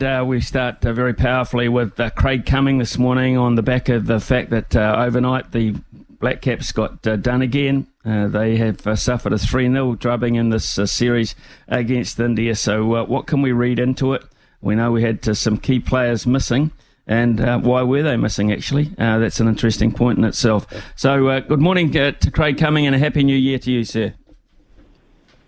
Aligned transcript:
Uh, 0.00 0.24
we 0.24 0.40
start 0.40 0.86
uh, 0.86 0.92
very 0.92 1.12
powerfully 1.12 1.68
with 1.68 1.98
uh, 1.98 2.08
Craig 2.10 2.46
Cumming 2.46 2.78
this 2.78 2.96
morning 2.98 3.36
on 3.36 3.56
the 3.56 3.64
back 3.64 3.88
of 3.88 4.06
the 4.06 4.20
fact 4.20 4.50
that 4.50 4.76
uh, 4.76 4.94
overnight 4.96 5.50
the 5.50 5.74
Black 6.20 6.40
Caps 6.40 6.70
got 6.70 7.04
uh, 7.04 7.16
done 7.16 7.42
again. 7.42 7.88
Uh, 8.04 8.28
they 8.28 8.58
have 8.58 8.80
suffered 8.96 9.32
a 9.32 9.38
3 9.38 9.66
0 9.66 9.96
drubbing 9.96 10.36
in 10.36 10.50
this 10.50 10.78
series 10.84 11.34
against 11.66 12.20
India. 12.20 12.54
So, 12.54 13.02
what 13.06 13.26
can 13.26 13.42
we 13.42 13.50
read 13.50 13.80
into 13.80 14.12
it? 14.12 14.22
We 14.60 14.76
know 14.76 14.92
we 14.92 15.02
had 15.02 15.36
some 15.36 15.56
key 15.56 15.80
players 15.80 16.28
missing. 16.28 16.70
And 17.08 17.40
why 17.64 17.82
were 17.82 18.04
they 18.04 18.16
missing, 18.16 18.52
actually? 18.52 18.92
that's 18.98 19.40
an 19.40 19.48
interesting 19.48 19.90
point 19.90 20.18
in 20.18 20.24
itself. 20.24 20.68
So, 20.94 21.40
good 21.40 21.60
morning 21.60 21.90
to 21.90 22.12
Craig 22.30 22.56
Cumming 22.56 22.86
and 22.86 22.94
a 22.94 23.00
happy 23.00 23.24
new 23.24 23.36
year 23.36 23.58
to 23.58 23.72
you, 23.72 23.82
sir. 23.82 24.14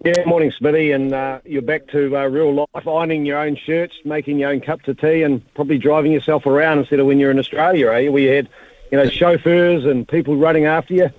Yeah, 0.03 0.25
morning, 0.25 0.51
Smithy, 0.51 0.93
and 0.93 1.13
uh, 1.13 1.41
you're 1.45 1.61
back 1.61 1.87
to 1.89 2.17
uh, 2.17 2.25
real 2.25 2.55
life, 2.55 2.89
ironing 2.89 3.27
your 3.27 3.39
own 3.39 3.55
shirts, 3.55 3.95
making 4.03 4.39
your 4.39 4.49
own 4.49 4.63
cups 4.63 4.89
of 4.89 4.99
tea, 4.99 5.23
and 5.23 5.43
probably 5.53 5.77
driving 5.77 6.11
yourself 6.11 6.47
around 6.47 6.79
instead 6.79 7.01
of 7.01 7.07
when 7.07 7.19
you're 7.19 7.31
in 7.31 7.39
Australia, 7.39 7.91
eh? 7.91 8.09
Where 8.09 8.23
you 8.23 8.31
had, 8.31 8.49
you 8.91 8.97
know, 8.97 9.11
chauffeurs 9.11 9.85
and 9.85 10.09
people 10.09 10.37
running 10.37 10.65
after 10.65 10.95
you. 10.95 11.11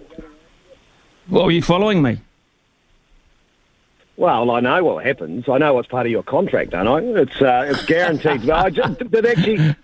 What 1.28 1.44
are 1.44 1.52
you 1.52 1.62
following 1.62 2.02
me? 2.02 2.22
Well, 4.18 4.50
I 4.50 4.62
know 4.62 4.84
what 4.84 5.06
happens. 5.06 5.48
I 5.48 5.60
know 5.60 5.76
what's 5.76 5.88
part 5.88 6.08
of 6.08 6.12
your 6.12 6.24
contract, 6.24 6.72
don't 6.72 6.88
I? 6.88 7.22
It's 7.22 7.40
uh, 7.40 7.68
it's 7.70 7.86
guaranteed. 7.86 8.48
but 8.48 8.66
I 8.66 8.70
just, 8.72 8.98
did 8.98 9.26
actually, 9.28 9.76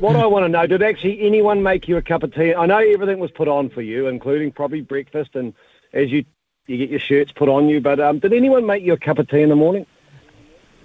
what 0.00 0.16
I 0.16 0.26
want 0.26 0.44
to 0.44 0.48
know, 0.50 0.66
did 0.66 0.82
actually 0.82 1.22
anyone 1.22 1.62
make 1.62 1.88
you 1.88 1.96
a 1.96 2.02
cup 2.02 2.22
of 2.22 2.34
tea? 2.34 2.54
I 2.54 2.66
know 2.66 2.76
everything 2.76 3.20
was 3.20 3.30
put 3.30 3.48
on 3.48 3.70
for 3.70 3.80
you, 3.80 4.06
including 4.06 4.52
probably 4.52 4.82
breakfast, 4.82 5.34
and 5.34 5.54
as 5.94 6.10
you 6.10 6.26
you 6.66 6.78
get 6.78 6.90
your 6.90 7.00
shirts 7.00 7.32
put 7.32 7.48
on 7.48 7.68
you. 7.68 7.80
But 7.80 8.00
um, 8.00 8.18
did 8.18 8.32
anyone 8.32 8.66
make 8.66 8.82
you 8.82 8.92
a 8.92 8.98
cup 8.98 9.18
of 9.18 9.28
tea 9.28 9.42
in 9.42 9.48
the 9.48 9.56
morning? 9.56 9.86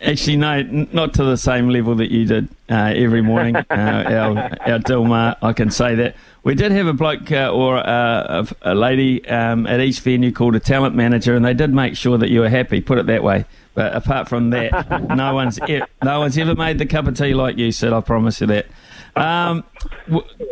Actually, 0.02 0.38
no, 0.38 0.62
not 0.62 1.14
to 1.16 1.26
the 1.26 1.36
same 1.36 1.70
level 1.70 1.94
that 1.96 2.10
you 2.10 2.26
did 2.26 2.48
uh, 2.70 2.94
every 2.96 3.22
morning, 3.22 3.56
uh, 3.58 3.64
our, 3.70 4.38
our 4.72 4.80
Dilmah, 4.80 5.36
I 5.42 5.52
can 5.52 5.72
say 5.72 5.96
that. 5.96 6.16
We 6.42 6.56
did 6.56 6.72
have 6.72 6.88
a 6.88 6.94
bloke 6.94 7.30
uh, 7.34 7.52
or 7.52 7.76
uh, 7.78 8.46
a, 8.64 8.72
a, 8.72 8.76
lady 8.76 9.28
um, 9.28 9.68
at 9.68 9.82
each 9.82 10.00
venue 10.00 10.32
called 10.32 10.56
a 10.56 10.60
talent 10.60 10.96
manager, 10.96 11.36
and 11.36 11.44
they 11.44 11.54
did 11.54 11.74
make 11.74 11.98
sure 11.98 12.18
that 12.18 12.30
you 12.30 12.40
were 12.40 12.50
happy, 12.50 12.80
put 12.80 12.98
it 12.98 13.08
that 13.08 13.24
way. 13.24 13.44
But 13.74 13.94
apart 13.94 14.30
from 14.30 14.52
that, 14.52 15.10
no 15.16 15.34
one's 15.34 15.60
e- 15.68 15.82
no 16.02 16.22
one's 16.22 16.38
ever 16.38 16.56
made 16.56 16.80
the 16.80 16.86
cup 16.86 17.08
of 17.08 17.18
tea 17.18 17.34
like 17.34 17.58
you, 17.58 17.74
said. 17.74 17.92
I 17.92 18.00
promise 18.00 18.40
you 18.40 18.48
that. 18.48 18.68
Um, 19.16 19.64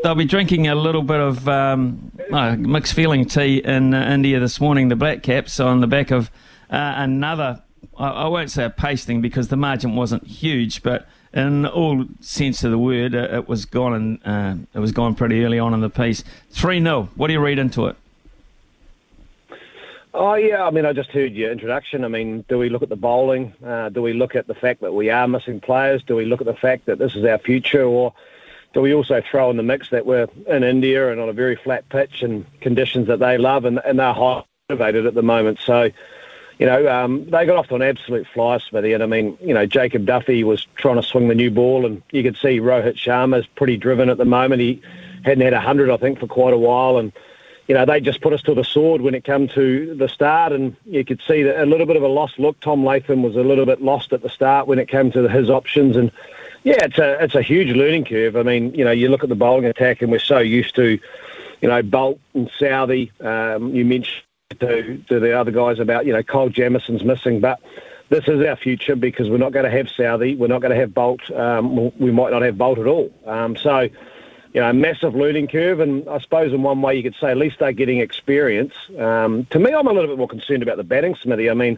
they'll 0.04 0.16
be 0.16 0.26
drinking 0.26 0.68
a 0.68 0.76
little 0.76 1.02
bit 1.02 1.20
of 1.20 1.48
um, 1.48 2.12
oh, 2.32 2.56
mixed 2.56 2.94
feeling 2.94 3.26
tea 3.26 3.58
in 3.58 3.94
uh, 3.94 4.10
India 4.10 4.40
this 4.40 4.60
morning. 4.60 4.90
The 4.90 4.96
Black 4.96 5.24
Caps 5.24 5.60
on 5.60 5.82
the 5.82 5.88
back 5.88 6.12
of 6.12 6.32
uh, 6.70 6.94
another. 6.98 7.62
I, 7.98 8.10
I, 8.10 8.28
won't 8.28 8.52
say 8.52 8.66
a 8.66 8.70
pasting 8.70 9.22
because 9.22 9.48
the 9.48 9.56
margin 9.56 9.96
wasn't 9.96 10.26
huge, 10.26 10.84
but 10.84 11.08
in 11.34 11.66
all 11.66 12.06
sense 12.20 12.64
of 12.64 12.72
the 12.72 12.78
word, 12.78 13.16
uh, 13.16 13.30
it 13.32 13.48
was 13.48 13.66
gone 13.66 13.94
and 13.94 14.20
uh, 14.26 14.56
it 14.74 14.80
was 14.80 14.92
gone 14.92 15.16
pretty 15.16 15.44
early 15.44 15.60
on 15.60 15.74
in 15.74 15.82
the 15.82 15.90
piece. 15.90 16.24
Three 16.50 16.82
0 16.82 17.10
What 17.16 17.28
do 17.28 17.34
you 17.34 17.40
read 17.40 17.60
into 17.60 17.86
it? 17.88 17.96
Oh 20.14 20.34
yeah, 20.34 20.66
I 20.66 20.72
mean, 20.72 20.84
I 20.84 20.94
just 20.94 21.12
heard 21.12 21.34
your 21.34 21.52
introduction. 21.52 22.04
I 22.04 22.08
mean, 22.08 22.44
do 22.50 22.58
we 22.58 22.70
look 22.70 22.82
at 22.82 22.90
the 22.90 22.96
bowling? 22.96 23.54
Uh, 23.64 23.90
do 23.90 24.02
we 24.02 24.14
look 24.14 24.36
at 24.36 24.48
the 24.48 24.56
fact 24.56 24.82
that 24.82 24.94
we 24.94 25.12
are 25.12 25.28
missing 25.28 25.60
players? 25.60 26.02
Do 26.02 26.16
we 26.16 26.26
look 26.26 26.42
at 26.42 26.48
the 26.48 26.56
fact 26.56 26.88
that 26.88 26.98
this 26.98 27.16
is 27.16 27.24
our 27.24 27.38
future, 27.38 27.84
or 27.84 28.14
do 28.78 28.84
we 28.84 28.94
also 28.94 29.24
throw 29.32 29.50
in 29.50 29.58
the 29.58 29.64
mix 29.64 29.90
that 29.90 30.06
we're 30.06 30.28
in 30.46 30.64
India 30.64 31.12
and 31.12 31.20
on 31.20 31.28
a 31.30 31.34
very 31.34 31.56
flat 31.56 31.90
pitch 31.90 32.22
and 32.22 32.46
conditions 32.62 33.08
that 33.08 33.18
they 33.18 33.40
love 33.40 33.66
and, 33.66 33.82
and 33.84 33.98
they're 33.98 34.14
high 34.14 34.44
motivated 34.70 35.08
at 35.08 35.16
the 35.16 35.24
moment. 35.24 35.58
So, 35.66 35.90
you 36.60 36.68
know, 36.68 36.88
um, 36.88 37.26
they 37.26 37.48
got 37.48 37.58
off 37.58 37.70
to 37.70 37.76
an 37.76 37.82
absolute 37.82 38.28
fly, 38.36 38.60
Smithy. 38.60 38.94
And 38.94 39.02
I 39.02 39.08
mean, 39.08 39.36
you 39.42 39.56
know, 39.56 39.66
Jacob 39.66 40.06
Duffy 40.06 40.44
was 40.44 40.68
trying 40.76 40.98
to 40.98 41.02
swing 41.02 41.28
the 41.28 41.34
new 41.34 41.50
ball, 41.50 41.88
and 41.88 42.04
you 42.12 42.22
could 42.22 42.38
see 42.38 42.60
Rohit 42.60 42.98
Sharma's 42.98 43.48
pretty 43.48 43.78
driven 43.78 44.10
at 44.10 44.20
the 44.20 44.26
moment. 44.26 44.62
He 44.62 44.80
hadn't 45.26 45.44
had 45.44 45.54
a 45.54 45.60
hundred, 45.60 45.90
I 45.90 45.98
think, 45.98 46.20
for 46.20 46.28
quite 46.28 46.54
a 46.54 46.58
while, 46.60 46.98
and 46.98 47.12
you 47.68 47.74
know, 47.74 47.84
they 47.84 48.00
just 48.00 48.22
put 48.22 48.32
us 48.32 48.44
to 48.44 48.54
the 48.54 48.64
sword 48.64 49.02
when 49.02 49.16
it 49.16 49.24
came 49.24 49.48
to 49.50 49.96
the 49.96 50.08
start, 50.08 50.52
and 50.52 50.76
you 50.86 51.04
could 51.04 51.22
see 51.28 51.42
that 51.42 51.64
a 51.64 51.66
little 51.66 51.88
bit 51.88 51.96
of 51.96 52.04
a 52.04 52.08
lost 52.08 52.38
look. 52.38 52.60
Tom 52.60 52.86
Latham 52.86 53.24
was 53.24 53.36
a 53.36 53.42
little 53.42 53.66
bit 53.66 53.82
lost 53.82 54.14
at 54.14 54.22
the 54.22 54.30
start 54.30 54.68
when 54.68 54.78
it 54.78 54.88
came 54.88 55.12
to 55.14 55.28
his 55.28 55.50
options, 55.50 55.96
and 55.98 56.12
yeah, 56.64 56.86
it's 56.86 56.98
a 56.98 57.24
it's 57.24 57.36
a 57.36 57.42
huge 57.42 57.76
learning 57.76 58.06
curve. 58.06 58.36
I 58.36 58.44
mean, 58.44 58.74
you 58.74 58.84
know, 58.84 58.92
you 58.92 59.10
look 59.10 59.24
at 59.24 59.30
the 59.30 59.36
bowling 59.36 59.66
attack, 59.66 60.02
and 60.02 60.12
we're 60.12 60.20
so 60.20 60.40
used 60.40 60.76
to, 60.76 61.00
you 61.62 61.70
know, 61.70 61.82
Boult 61.82 62.20
and 62.34 62.50
Southee. 62.60 63.10
Um, 63.24 63.74
you 63.74 63.86
mentioned 63.86 64.24
to, 64.60 64.98
to 65.10 65.20
the 65.20 65.38
other 65.38 65.52
guys 65.52 65.80
about, 65.80 66.06
you 66.06 66.14
know, 66.14 66.24
Kyle 66.24 66.50
Jamieson's 66.50 67.04
missing, 67.04 67.40
but 67.40 67.60
this 68.10 68.28
is 68.28 68.46
our 68.46 68.56
future 68.56 68.96
because 68.96 69.30
we're 69.30 69.38
not 69.38 69.52
going 69.52 69.66
to 69.66 69.72
have 69.72 69.88
Southee, 69.88 70.38
we're 70.38 70.48
not 70.48 70.62
going 70.62 70.74
to 70.74 70.80
have 70.80 70.92
Boult, 70.92 71.38
um, 71.38 71.92
we 72.00 72.12
might 72.12 72.32
not 72.32 72.42
have 72.42 72.56
Boult 72.56 72.80
at 72.80 72.88
all. 72.88 73.14
Um, 73.26 73.56
so, 73.56 73.82
you 74.54 74.62
know, 74.62 74.72
massive 74.74 75.16
learning 75.16 75.50
curve, 75.50 75.80
and 75.80 76.08
I 76.08 76.20
suppose 76.20 76.54
in 76.54 76.64
one 76.64 76.82
way 76.82 76.96
you 76.96 77.04
could 77.04 77.16
say 77.20 77.32
at 77.32 77.38
least 77.38 77.60
they're 77.60 77.74
getting 77.74 78.00
experience. 78.00 78.74
Um, 78.98 79.46
to 79.52 79.60
me, 79.60 79.74
I'm 79.74 79.88
a 79.88 79.94
little 79.94 80.10
bit 80.10 80.18
more 80.18 80.28
concerned 80.28 80.64
about 80.64 80.78
the 80.78 80.84
batting, 80.84 81.16
Smithy. 81.16 81.50
I 81.50 81.54
mean, 81.54 81.78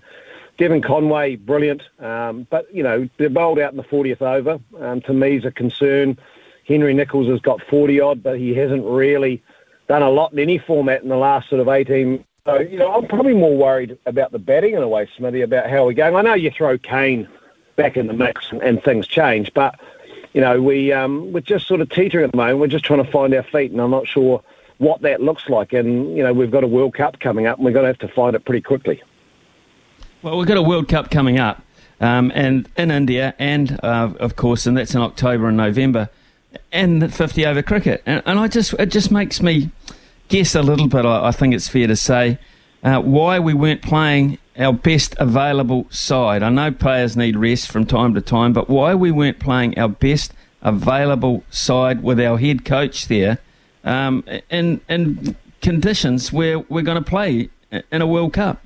Devon 0.60 0.82
Conway, 0.82 1.38
brilliant. 1.38 1.82
Um, 2.00 2.46
but, 2.50 2.72
you 2.76 2.84
know, 2.84 3.08
they're 3.18 3.30
bowled 3.30 3.60
out 3.60 3.72
in 3.72 3.78
the 3.78 3.84
40th 3.84 4.22
over. 4.22 4.60
Um, 4.78 5.00
to 5.02 5.14
me, 5.14 5.38
is 5.38 5.46
a 5.46 5.52
concern. 5.52 6.20
Henry 6.68 6.94
Nicholls 6.94 7.30
has 7.30 7.40
got 7.40 7.62
40 7.64 8.02
odd, 8.02 8.22
but 8.22 8.38
he 8.38 8.54
hasn't 8.54 8.84
really 8.84 9.42
done 9.88 10.02
a 10.02 10.10
lot 10.10 10.34
in 10.34 10.40
any 10.40 10.58
format 10.58 11.02
in 11.02 11.08
the 11.08 11.16
last 11.16 11.50
sort 11.50 11.62
of 11.62 11.70
18. 11.70 12.26
So, 12.46 12.60
you 12.60 12.78
know, 12.78 12.94
I'm 12.94 13.08
probably 13.08 13.34
more 13.34 13.56
worried 13.56 13.98
about 14.06 14.34
the 14.34 14.40
batting 14.40 14.74
in 14.74 14.84
a 14.84 14.88
way, 14.88 15.08
Smithy, 15.16 15.42
about 15.42 15.70
how 15.70 15.86
we're 15.86 15.94
going. 15.94 16.18
I 16.18 16.22
know 16.22 16.34
you 16.34 16.52
throw 16.52 16.78
Kane 16.78 17.30
back 17.78 17.96
in 17.96 18.08
the 18.08 18.14
mix 18.14 18.52
and, 18.52 18.62
and 18.62 18.84
things 18.84 19.08
change, 19.08 19.54
but, 19.54 19.80
you 20.34 20.42
know, 20.42 20.62
we, 20.62 20.92
um, 20.92 21.32
we're 21.32 21.40
just 21.40 21.68
sort 21.68 21.80
of 21.80 21.90
teetering 21.90 22.26
at 22.26 22.32
the 22.32 22.38
moment. 22.38 22.60
We're 22.60 22.68
just 22.68 22.84
trying 22.84 23.04
to 23.04 23.10
find 23.10 23.34
our 23.34 23.44
feet, 23.44 23.72
and 23.72 23.80
I'm 23.80 23.92
not 23.92 24.10
sure 24.10 24.44
what 24.78 25.02
that 25.04 25.22
looks 25.22 25.48
like. 25.48 25.72
And, 25.72 26.18
you 26.18 26.24
know, 26.24 26.34
we've 26.34 26.52
got 26.52 26.66
a 26.66 26.68
World 26.68 26.96
Cup 26.96 27.22
coming 27.22 27.48
up, 27.48 27.60
and 27.60 27.66
we're 27.66 27.72
going 27.72 27.84
to 27.84 27.88
have 27.88 28.00
to 28.00 28.10
find 28.10 28.36
it 28.36 28.44
pretty 28.44 28.62
quickly. 28.62 29.02
Well, 30.22 30.38
we've 30.38 30.48
got 30.48 30.58
a 30.58 30.62
World 30.62 30.90
Cup 30.90 31.10
coming 31.10 31.40
up, 31.40 31.62
um, 32.02 32.30
and 32.36 32.68
in 32.76 32.92
India, 32.92 33.34
and 33.40 33.80
uh, 33.82 34.12
of 34.20 34.36
course, 34.36 34.66
and 34.66 34.76
that's 34.76 34.94
in 34.94 35.00
October 35.00 35.48
and 35.48 35.56
November, 35.56 36.10
and 36.74 37.02
the 37.02 37.08
50 37.08 37.46
over 37.46 37.62
cricket, 37.62 38.04
and, 38.06 38.22
and 38.26 38.38
I 38.38 38.50
just 38.50 38.74
it 38.74 38.88
just 38.88 39.12
makes 39.12 39.42
me 39.42 39.72
guess 40.28 40.56
a 40.56 40.62
little 40.62 40.90
bit. 40.90 41.06
I, 41.06 41.28
I 41.28 41.32
think 41.32 41.54
it's 41.54 41.70
fair 41.70 41.88
to 41.88 41.96
say 41.96 42.38
uh, 42.84 43.00
why 43.00 43.40
we 43.40 43.54
weren't 43.54 43.82
playing 43.82 44.40
our 44.58 44.74
best 44.74 45.16
available 45.20 45.88
side. 45.90 46.44
I 46.44 46.50
know 46.50 46.70
players 46.70 47.16
need 47.16 47.38
rest 47.38 47.72
from 47.72 47.86
time 47.86 48.14
to 48.14 48.20
time, 48.20 48.52
but 48.52 48.70
why 48.70 48.96
we 48.96 49.12
weren't 49.12 49.40
playing 49.40 49.80
our 49.80 49.88
best 49.88 50.34
available 50.62 51.46
side 51.50 52.04
with 52.04 52.20
our 52.20 52.38
head 52.38 52.66
coach 52.66 53.08
there 53.08 53.38
um, 53.86 54.26
in 54.50 54.82
in 54.90 55.38
conditions 55.62 56.34
where 56.34 56.60
we're 56.60 56.82
going 56.82 57.02
to 57.02 57.10
play 57.10 57.50
in 57.72 58.02
a 58.02 58.08
World 58.08 58.34
Cup. 58.34 58.62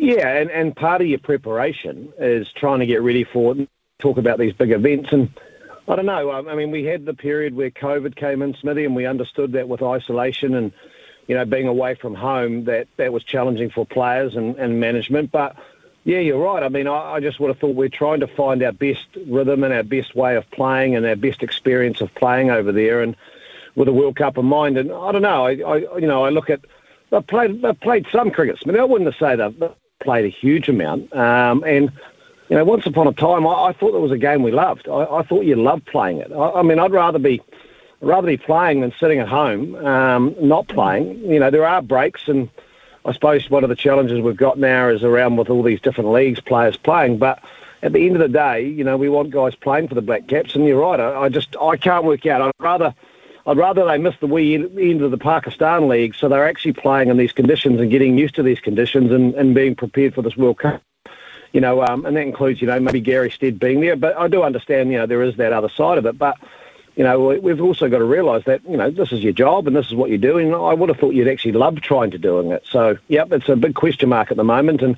Yeah, 0.00 0.28
and, 0.28 0.50
and 0.50 0.74
part 0.74 1.02
of 1.02 1.08
your 1.08 1.18
preparation 1.18 2.10
is 2.18 2.50
trying 2.52 2.80
to 2.80 2.86
get 2.86 3.02
ready 3.02 3.22
for 3.22 3.54
talk 3.98 4.16
about 4.16 4.38
these 4.38 4.54
big 4.54 4.70
events. 4.70 5.12
And 5.12 5.28
I 5.86 5.94
don't 5.94 6.06
know. 6.06 6.32
Um, 6.32 6.48
I 6.48 6.54
mean, 6.54 6.70
we 6.70 6.84
had 6.84 7.04
the 7.04 7.12
period 7.12 7.54
where 7.54 7.70
COVID 7.70 8.16
came 8.16 8.40
in, 8.40 8.54
Smithy, 8.54 8.86
and 8.86 8.96
we 8.96 9.04
understood 9.04 9.52
that 9.52 9.68
with 9.68 9.82
isolation 9.82 10.54
and 10.54 10.72
you 11.26 11.34
know 11.34 11.44
being 11.44 11.68
away 11.68 11.96
from 11.96 12.14
home, 12.14 12.64
that 12.64 12.88
that 12.96 13.12
was 13.12 13.24
challenging 13.24 13.68
for 13.68 13.84
players 13.84 14.36
and, 14.36 14.56
and 14.56 14.80
management. 14.80 15.32
But 15.32 15.56
yeah, 16.04 16.20
you're 16.20 16.42
right. 16.42 16.62
I 16.62 16.70
mean, 16.70 16.86
I, 16.86 17.16
I 17.16 17.20
just 17.20 17.38
would 17.38 17.48
have 17.48 17.58
thought 17.58 17.74
we're 17.74 17.90
trying 17.90 18.20
to 18.20 18.26
find 18.26 18.62
our 18.62 18.72
best 18.72 19.04
rhythm 19.26 19.64
and 19.64 19.74
our 19.74 19.82
best 19.82 20.14
way 20.14 20.34
of 20.34 20.50
playing 20.50 20.96
and 20.96 21.04
our 21.04 21.14
best 21.14 21.42
experience 21.42 22.00
of 22.00 22.14
playing 22.14 22.50
over 22.50 22.72
there, 22.72 23.02
and 23.02 23.16
with 23.74 23.86
a 23.86 23.92
World 23.92 24.16
Cup 24.16 24.38
in 24.38 24.46
mind. 24.46 24.78
And 24.78 24.90
I 24.90 25.12
don't 25.12 25.20
know. 25.20 25.46
I, 25.46 25.56
I 25.56 25.76
you 25.98 26.06
know 26.06 26.24
I 26.24 26.30
look 26.30 26.48
at. 26.48 26.60
I've 27.12 27.26
played, 27.26 27.62
I've 27.64 27.80
played 27.80 28.06
some 28.10 28.30
cricket, 28.30 28.60
Smithy. 28.60 28.78
I 28.78 28.84
wouldn't 28.84 29.12
say 29.16 29.34
that 29.36 29.76
played 30.00 30.24
a 30.24 30.28
huge 30.28 30.68
amount. 30.68 31.14
Um, 31.14 31.62
and, 31.64 31.92
you 32.48 32.56
know, 32.56 32.64
once 32.64 32.86
upon 32.86 33.06
a 33.06 33.12
time, 33.12 33.46
I, 33.46 33.66
I 33.66 33.72
thought 33.72 33.94
it 33.94 34.00
was 34.00 34.12
a 34.12 34.18
game 34.18 34.42
we 34.42 34.50
loved. 34.50 34.88
I, 34.88 35.04
I 35.04 35.22
thought 35.22 35.44
you 35.44 35.56
loved 35.56 35.86
playing 35.86 36.18
it. 36.18 36.32
I, 36.32 36.50
I, 36.60 36.62
mean, 36.62 36.78
I'd 36.78 36.92
rather 36.92 37.18
be 37.18 37.40
rather 38.00 38.26
be 38.26 38.38
playing 38.38 38.80
than 38.80 38.92
sitting 38.98 39.18
at 39.18 39.28
home, 39.28 39.74
um, 39.74 40.34
not 40.40 40.66
playing. 40.68 41.18
You 41.30 41.38
know, 41.38 41.50
there 41.50 41.66
are 41.66 41.82
breaks, 41.82 42.28
and 42.28 42.48
I 43.04 43.12
suppose 43.12 43.48
one 43.50 43.62
of 43.62 43.68
the 43.68 43.76
challenges 43.76 44.20
we've 44.20 44.36
got 44.36 44.58
now 44.58 44.88
is 44.88 45.04
around 45.04 45.36
with 45.36 45.50
all 45.50 45.62
these 45.62 45.80
different 45.80 46.10
leagues, 46.10 46.40
players 46.40 46.76
playing. 46.76 47.18
But 47.18 47.42
at 47.82 47.92
the 47.92 48.06
end 48.06 48.16
of 48.16 48.20
the 48.20 48.28
day, 48.28 48.66
you 48.66 48.84
know, 48.84 48.96
we 48.96 49.08
want 49.08 49.30
guys 49.30 49.54
playing 49.54 49.88
for 49.88 49.94
the 49.94 50.02
Black 50.02 50.26
Caps, 50.26 50.54
and 50.54 50.64
you're 50.64 50.80
right. 50.80 50.98
I, 50.98 51.22
I 51.22 51.28
just 51.28 51.56
I 51.56 51.76
can't 51.76 52.04
work 52.04 52.26
out. 52.26 52.40
I'd 52.40 52.52
rather 52.58 52.94
I'd 53.46 53.56
rather 53.56 53.84
they 53.84 53.98
miss 53.98 54.14
the 54.20 54.26
wee 54.26 54.54
end 54.54 55.02
of 55.02 55.10
the 55.10 55.18
Pakistan 55.18 55.88
League 55.88 56.14
so 56.14 56.28
they're 56.28 56.46
actually 56.46 56.74
playing 56.74 57.08
in 57.08 57.16
these 57.16 57.32
conditions 57.32 57.80
and 57.80 57.90
getting 57.90 58.18
used 58.18 58.34
to 58.36 58.42
these 58.42 58.60
conditions 58.60 59.10
and, 59.12 59.34
and 59.34 59.54
being 59.54 59.74
prepared 59.74 60.14
for 60.14 60.22
this 60.22 60.36
World 60.36 60.58
Cup. 60.58 60.82
You 61.52 61.60
know, 61.60 61.82
um, 61.82 62.06
and 62.06 62.16
that 62.16 62.22
includes, 62.22 62.60
you 62.60 62.68
know, 62.68 62.78
maybe 62.78 63.00
Gary 63.00 63.30
Stead 63.30 63.58
being 63.58 63.80
there. 63.80 63.96
But 63.96 64.16
I 64.16 64.28
do 64.28 64.42
understand, 64.42 64.92
you 64.92 64.98
know, 64.98 65.06
there 65.06 65.22
is 65.22 65.36
that 65.36 65.52
other 65.52 65.68
side 65.68 65.98
of 65.98 66.06
it. 66.06 66.16
But, 66.16 66.36
you 66.94 67.02
know, 67.02 67.18
we've 67.18 67.60
also 67.60 67.88
got 67.88 67.98
to 67.98 68.04
realise 68.04 68.44
that, 68.44 68.62
you 68.68 68.76
know, 68.76 68.90
this 68.90 69.10
is 69.10 69.24
your 69.24 69.32
job 69.32 69.66
and 69.66 69.74
this 69.74 69.86
is 69.86 69.94
what 69.94 70.10
you're 70.10 70.18
doing. 70.18 70.54
I 70.54 70.74
would 70.74 70.90
have 70.90 70.98
thought 70.98 71.14
you'd 71.14 71.26
actually 71.26 71.52
love 71.52 71.80
trying 71.80 72.12
to 72.12 72.18
doing 72.18 72.52
it. 72.52 72.62
So, 72.70 72.98
yep, 73.08 73.32
it's 73.32 73.48
a 73.48 73.56
big 73.56 73.74
question 73.74 74.10
mark 74.10 74.30
at 74.30 74.36
the 74.36 74.44
moment. 74.44 74.82
And 74.82 74.96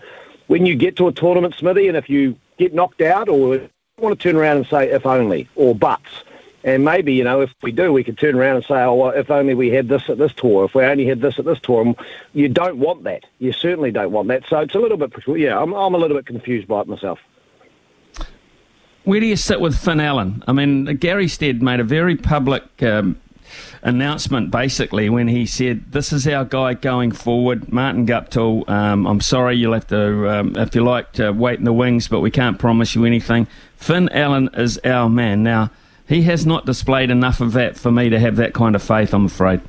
when 0.48 0.66
you 0.66 0.74
get 0.74 0.96
to 0.96 1.08
a 1.08 1.12
tournament, 1.12 1.54
Smithy, 1.54 1.88
and 1.88 1.96
if 1.96 2.10
you 2.10 2.36
get 2.58 2.74
knocked 2.74 3.00
out 3.00 3.30
or 3.30 3.58
want 3.98 4.18
to 4.18 4.22
turn 4.22 4.36
around 4.36 4.58
and 4.58 4.66
say 4.66 4.90
if 4.90 5.06
only 5.06 5.48
or 5.54 5.74
buts. 5.74 6.24
And 6.64 6.84
maybe, 6.84 7.14
you 7.14 7.24
know, 7.24 7.40
if 7.40 7.50
we 7.62 7.72
do, 7.72 7.92
we 7.92 8.04
could 8.04 8.18
turn 8.18 8.36
around 8.36 8.56
and 8.56 8.64
say, 8.64 8.82
oh, 8.82 8.94
well, 8.94 9.10
if 9.10 9.30
only 9.30 9.54
we 9.54 9.70
had 9.70 9.88
this 9.88 10.08
at 10.08 10.18
this 10.18 10.32
tour, 10.32 10.64
if 10.64 10.74
we 10.74 10.84
only 10.84 11.06
had 11.06 11.20
this 11.20 11.38
at 11.38 11.44
this 11.44 11.58
tour. 11.60 11.82
And 11.82 11.96
you 12.34 12.48
don't 12.48 12.78
want 12.78 13.02
that. 13.04 13.24
You 13.40 13.52
certainly 13.52 13.90
don't 13.90 14.12
want 14.12 14.28
that. 14.28 14.44
So 14.48 14.60
it's 14.60 14.74
a 14.74 14.78
little 14.78 14.96
bit, 14.96 15.12
yeah, 15.36 15.60
I'm, 15.60 15.72
I'm 15.72 15.94
a 15.94 15.98
little 15.98 16.16
bit 16.16 16.26
confused 16.26 16.68
by 16.68 16.82
it 16.82 16.86
myself. 16.86 17.18
Where 19.04 19.18
do 19.18 19.26
you 19.26 19.36
sit 19.36 19.60
with 19.60 19.76
Finn 19.76 19.98
Allen? 19.98 20.44
I 20.46 20.52
mean, 20.52 20.84
Gary 20.96 21.26
Stead 21.26 21.60
made 21.60 21.80
a 21.80 21.84
very 21.84 22.14
public 22.14 22.62
um, 22.82 23.20
announcement 23.82 24.52
basically 24.52 25.10
when 25.10 25.26
he 25.26 25.44
said, 25.44 25.90
"This 25.90 26.12
is 26.12 26.28
our 26.28 26.44
guy 26.44 26.74
going 26.74 27.10
forward." 27.10 27.72
Martin 27.72 28.06
Guptill, 28.06 28.68
um, 28.70 29.06
I'm 29.08 29.20
sorry, 29.20 29.56
you'll 29.56 29.72
have 29.72 29.88
to, 29.88 30.30
um, 30.30 30.56
if 30.56 30.76
you 30.76 30.84
like, 30.84 31.10
to 31.14 31.32
wait 31.32 31.58
in 31.58 31.64
the 31.64 31.72
wings, 31.72 32.06
but 32.06 32.20
we 32.20 32.30
can't 32.30 32.60
promise 32.60 32.94
you 32.94 33.04
anything. 33.04 33.48
Finn 33.76 34.08
Allen 34.10 34.48
is 34.54 34.78
our 34.84 35.08
man. 35.08 35.42
Now, 35.42 35.72
he 36.08 36.22
has 36.22 36.44
not 36.44 36.66
displayed 36.66 37.10
enough 37.10 37.40
of 37.40 37.52
that 37.52 37.76
for 37.76 37.90
me 37.90 38.10
to 38.10 38.18
have 38.18 38.36
that 38.36 38.54
kind 38.54 38.74
of 38.74 38.82
faith. 38.82 39.14
I'm 39.14 39.26
afraid. 39.26 39.60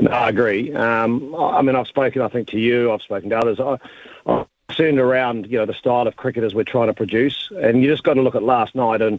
No, 0.00 0.10
I 0.10 0.28
agree. 0.28 0.72
Um, 0.74 1.34
I 1.34 1.62
mean, 1.62 1.74
I've 1.74 1.88
spoken, 1.88 2.22
I 2.22 2.28
think, 2.28 2.48
to 2.48 2.58
you. 2.58 2.92
I've 2.92 3.02
spoken 3.02 3.30
to 3.30 3.38
others. 3.38 3.58
I, 3.58 3.78
I'm 4.26 4.46
concerned 4.68 5.00
around, 5.00 5.46
you 5.46 5.58
know, 5.58 5.66
the 5.66 5.74
style 5.74 6.06
of 6.06 6.16
cricketers 6.16 6.54
we're 6.54 6.64
trying 6.64 6.86
to 6.86 6.94
produce, 6.94 7.50
and 7.56 7.82
you 7.82 7.90
just 7.90 8.04
got 8.04 8.14
to 8.14 8.22
look 8.22 8.36
at 8.36 8.42
last 8.42 8.74
night. 8.76 9.02
And 9.02 9.18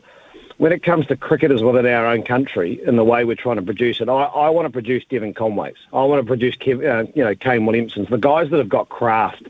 when 0.57 0.72
it 0.72 0.84
comes 0.84 1.07
to 1.07 1.18
cricketers 1.18 1.63
within 1.63 1.86
our 1.86 2.06
own 2.06 2.24
country 2.24 2.81
and 2.86 2.98
the 2.98 3.04
way 3.04 3.25
we're 3.25 3.36
trying 3.36 3.57
to 3.57 3.62
produce 3.62 4.00
it, 4.00 4.07
I, 4.07 4.24
I 4.24 4.50
want 4.50 4.68
to 4.68 4.72
produce 4.72 5.04
Devon 5.06 5.34
Conways. 5.34 5.75
I 5.92 6.04
want 6.04 6.22
to 6.22 6.25
produce, 6.25 6.56
Kev, 6.56 6.86
uh, 6.86 7.12
you 7.13 7.24
know, 7.24 7.36
Kane 7.36 7.66
Williamsons, 7.66 8.10
the 8.10 8.18
guys 8.18 8.50
that 8.52 8.57
have 8.57 8.69
got 8.69 8.88
craft 8.88 9.50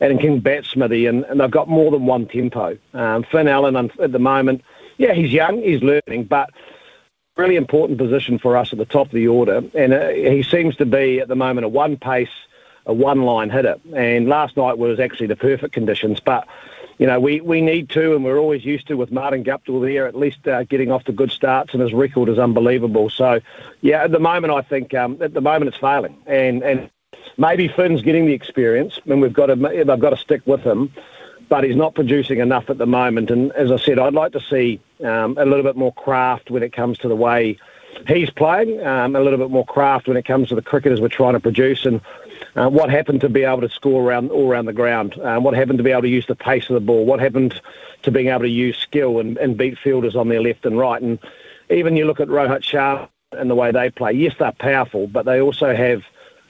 and 0.00 0.20
can 0.20 0.40
bat 0.40 0.64
Smithy, 0.64 1.06
and, 1.06 1.24
and 1.24 1.40
they've 1.40 1.50
got 1.50 1.68
more 1.68 1.90
than 1.90 2.06
one 2.06 2.26
tempo. 2.26 2.76
Um, 2.92 3.22
Finn 3.24 3.46
Allen, 3.48 3.76
at 3.76 4.12
the 4.12 4.18
moment, 4.18 4.62
yeah, 4.98 5.12
he's 5.12 5.32
young, 5.32 5.62
he's 5.62 5.82
learning, 5.82 6.24
but 6.24 6.50
really 7.36 7.56
important 7.56 7.98
position 7.98 8.38
for 8.38 8.56
us 8.56 8.72
at 8.72 8.78
the 8.78 8.84
top 8.84 9.06
of 9.06 9.12
the 9.12 9.28
order, 9.28 9.62
and 9.74 9.92
uh, 9.92 10.08
he 10.08 10.42
seems 10.42 10.76
to 10.76 10.86
be 10.86 11.20
at 11.20 11.28
the 11.28 11.36
moment 11.36 11.64
a 11.64 11.68
one 11.68 11.96
pace 11.96 12.28
a 12.86 12.92
one 12.92 13.22
line 13.22 13.50
hitter. 13.50 13.76
And 13.94 14.28
last 14.28 14.56
night 14.56 14.78
was 14.78 14.98
actually 14.98 15.28
the 15.28 15.36
perfect 15.36 15.72
conditions. 15.72 16.20
But, 16.20 16.46
you 16.98 17.06
know, 17.06 17.20
we, 17.20 17.40
we 17.40 17.60
need 17.60 17.88
to, 17.90 18.14
and 18.14 18.24
we're 18.24 18.38
always 18.38 18.64
used 18.64 18.88
to 18.88 18.94
with 18.94 19.12
Martin 19.12 19.44
Guptill 19.44 19.80
there, 19.82 20.06
at 20.06 20.16
least 20.16 20.46
uh, 20.48 20.64
getting 20.64 20.90
off 20.90 21.04
to 21.04 21.12
good 21.12 21.30
starts, 21.30 21.74
and 21.74 21.82
his 21.82 21.92
record 21.92 22.28
is 22.28 22.38
unbelievable. 22.38 23.10
So, 23.10 23.40
yeah, 23.80 24.04
at 24.04 24.10
the 24.10 24.18
moment, 24.18 24.52
I 24.52 24.62
think 24.62 24.94
um, 24.94 25.18
at 25.20 25.32
the 25.32 25.40
moment 25.40 25.68
it's 25.68 25.78
failing. 25.78 26.16
And, 26.26 26.62
and 26.62 26.90
maybe 27.36 27.68
Finn's 27.68 28.02
getting 28.02 28.26
the 28.26 28.34
experience, 28.34 28.98
and 29.06 29.20
we've 29.22 29.32
got 29.32 29.46
to, 29.46 29.56
they've 29.56 30.00
got 30.00 30.10
to 30.10 30.16
stick 30.16 30.42
with 30.46 30.62
him. 30.62 30.92
But 31.52 31.64
he's 31.64 31.76
not 31.76 31.94
producing 31.94 32.38
enough 32.38 32.70
at 32.70 32.78
the 32.78 32.86
moment. 32.86 33.30
And 33.30 33.52
as 33.52 33.70
I 33.70 33.76
said, 33.76 33.98
I'd 33.98 34.14
like 34.14 34.32
to 34.32 34.40
see 34.40 34.80
um, 35.04 35.36
a 35.36 35.44
little 35.44 35.62
bit 35.62 35.76
more 35.76 35.92
craft 35.92 36.50
when 36.50 36.62
it 36.62 36.72
comes 36.72 36.96
to 37.00 37.08
the 37.08 37.14
way 37.14 37.58
he's 38.06 38.30
playing, 38.30 38.80
um, 38.86 39.14
a 39.14 39.20
little 39.20 39.38
bit 39.38 39.50
more 39.50 39.66
craft 39.66 40.08
when 40.08 40.16
it 40.16 40.24
comes 40.24 40.48
to 40.48 40.54
the 40.54 40.62
cricketers 40.62 40.98
we're 40.98 41.08
trying 41.08 41.34
to 41.34 41.40
produce. 41.40 41.84
And 41.84 42.00
uh, 42.56 42.70
what 42.70 42.88
happened 42.88 43.20
to 43.20 43.28
be 43.28 43.44
able 43.44 43.60
to 43.60 43.68
score 43.68 44.02
around 44.02 44.30
all 44.30 44.48
around 44.48 44.64
the 44.64 44.72
ground? 44.72 45.20
Um, 45.20 45.44
what 45.44 45.52
happened 45.52 45.76
to 45.76 45.84
be 45.84 45.90
able 45.90 46.00
to 46.00 46.08
use 46.08 46.26
the 46.26 46.34
pace 46.34 46.70
of 46.70 46.74
the 46.74 46.80
ball? 46.80 47.04
What 47.04 47.20
happened 47.20 47.60
to 48.04 48.10
being 48.10 48.28
able 48.28 48.44
to 48.44 48.48
use 48.48 48.78
skill 48.78 49.20
and, 49.20 49.36
and 49.36 49.54
beat 49.54 49.76
fielders 49.76 50.16
on 50.16 50.30
their 50.30 50.40
left 50.40 50.64
and 50.64 50.78
right? 50.78 51.02
And 51.02 51.18
even 51.68 51.98
you 51.98 52.06
look 52.06 52.20
at 52.20 52.28
Rohit 52.28 52.62
Sharma 52.62 53.10
and 53.32 53.50
the 53.50 53.54
way 53.54 53.72
they 53.72 53.90
play. 53.90 54.12
Yes, 54.12 54.34
they're 54.38 54.52
powerful, 54.52 55.06
but 55.06 55.26
they 55.26 55.42
also 55.42 55.76
have 55.76 56.02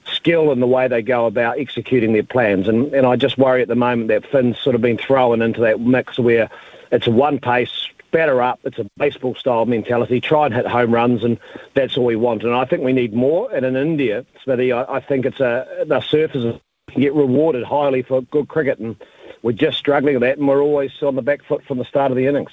skill 0.07 0.51
in 0.51 0.59
the 0.59 0.67
way 0.67 0.87
they 0.87 1.01
go 1.01 1.25
about 1.25 1.59
executing 1.59 2.13
their 2.13 2.23
plans. 2.23 2.67
And, 2.67 2.93
and 2.93 3.05
I 3.05 3.15
just 3.15 3.37
worry 3.37 3.61
at 3.61 3.67
the 3.67 3.75
moment 3.75 4.09
that 4.09 4.25
Finn's 4.25 4.59
sort 4.59 4.75
of 4.75 4.81
been 4.81 4.97
thrown 4.97 5.41
into 5.41 5.61
that 5.61 5.79
mix 5.79 6.17
where 6.17 6.49
it's 6.91 7.07
a 7.07 7.11
one 7.11 7.39
pace, 7.39 7.87
batter 8.11 8.41
up. 8.41 8.59
It's 8.63 8.77
a 8.79 8.85
baseball 8.97 9.35
style 9.35 9.65
mentality. 9.65 10.21
Try 10.21 10.45
and 10.45 10.53
hit 10.53 10.67
home 10.67 10.93
runs, 10.93 11.23
and 11.23 11.39
that's 11.73 11.97
all 11.97 12.05
we 12.05 12.15
want. 12.15 12.43
And 12.43 12.53
I 12.53 12.65
think 12.65 12.83
we 12.83 12.93
need 12.93 13.13
more. 13.13 13.53
And 13.53 13.65
in 13.65 13.75
India, 13.75 14.25
Smithy, 14.43 14.71
I, 14.71 14.83
I 14.95 14.99
think 15.01 15.25
it's 15.25 15.39
a 15.39 15.85
the 15.85 15.99
surfaces 16.01 16.59
get 16.95 17.13
rewarded 17.13 17.63
highly 17.63 18.03
for 18.03 18.21
good 18.21 18.47
cricket, 18.47 18.79
and 18.79 18.95
we're 19.41 19.53
just 19.53 19.77
struggling 19.77 20.15
with 20.15 20.21
that, 20.21 20.37
and 20.37 20.47
we're 20.47 20.61
always 20.61 20.91
on 21.01 21.15
the 21.15 21.21
back 21.21 21.43
foot 21.43 21.63
from 21.65 21.77
the 21.77 21.85
start 21.85 22.11
of 22.11 22.17
the 22.17 22.27
innings. 22.27 22.51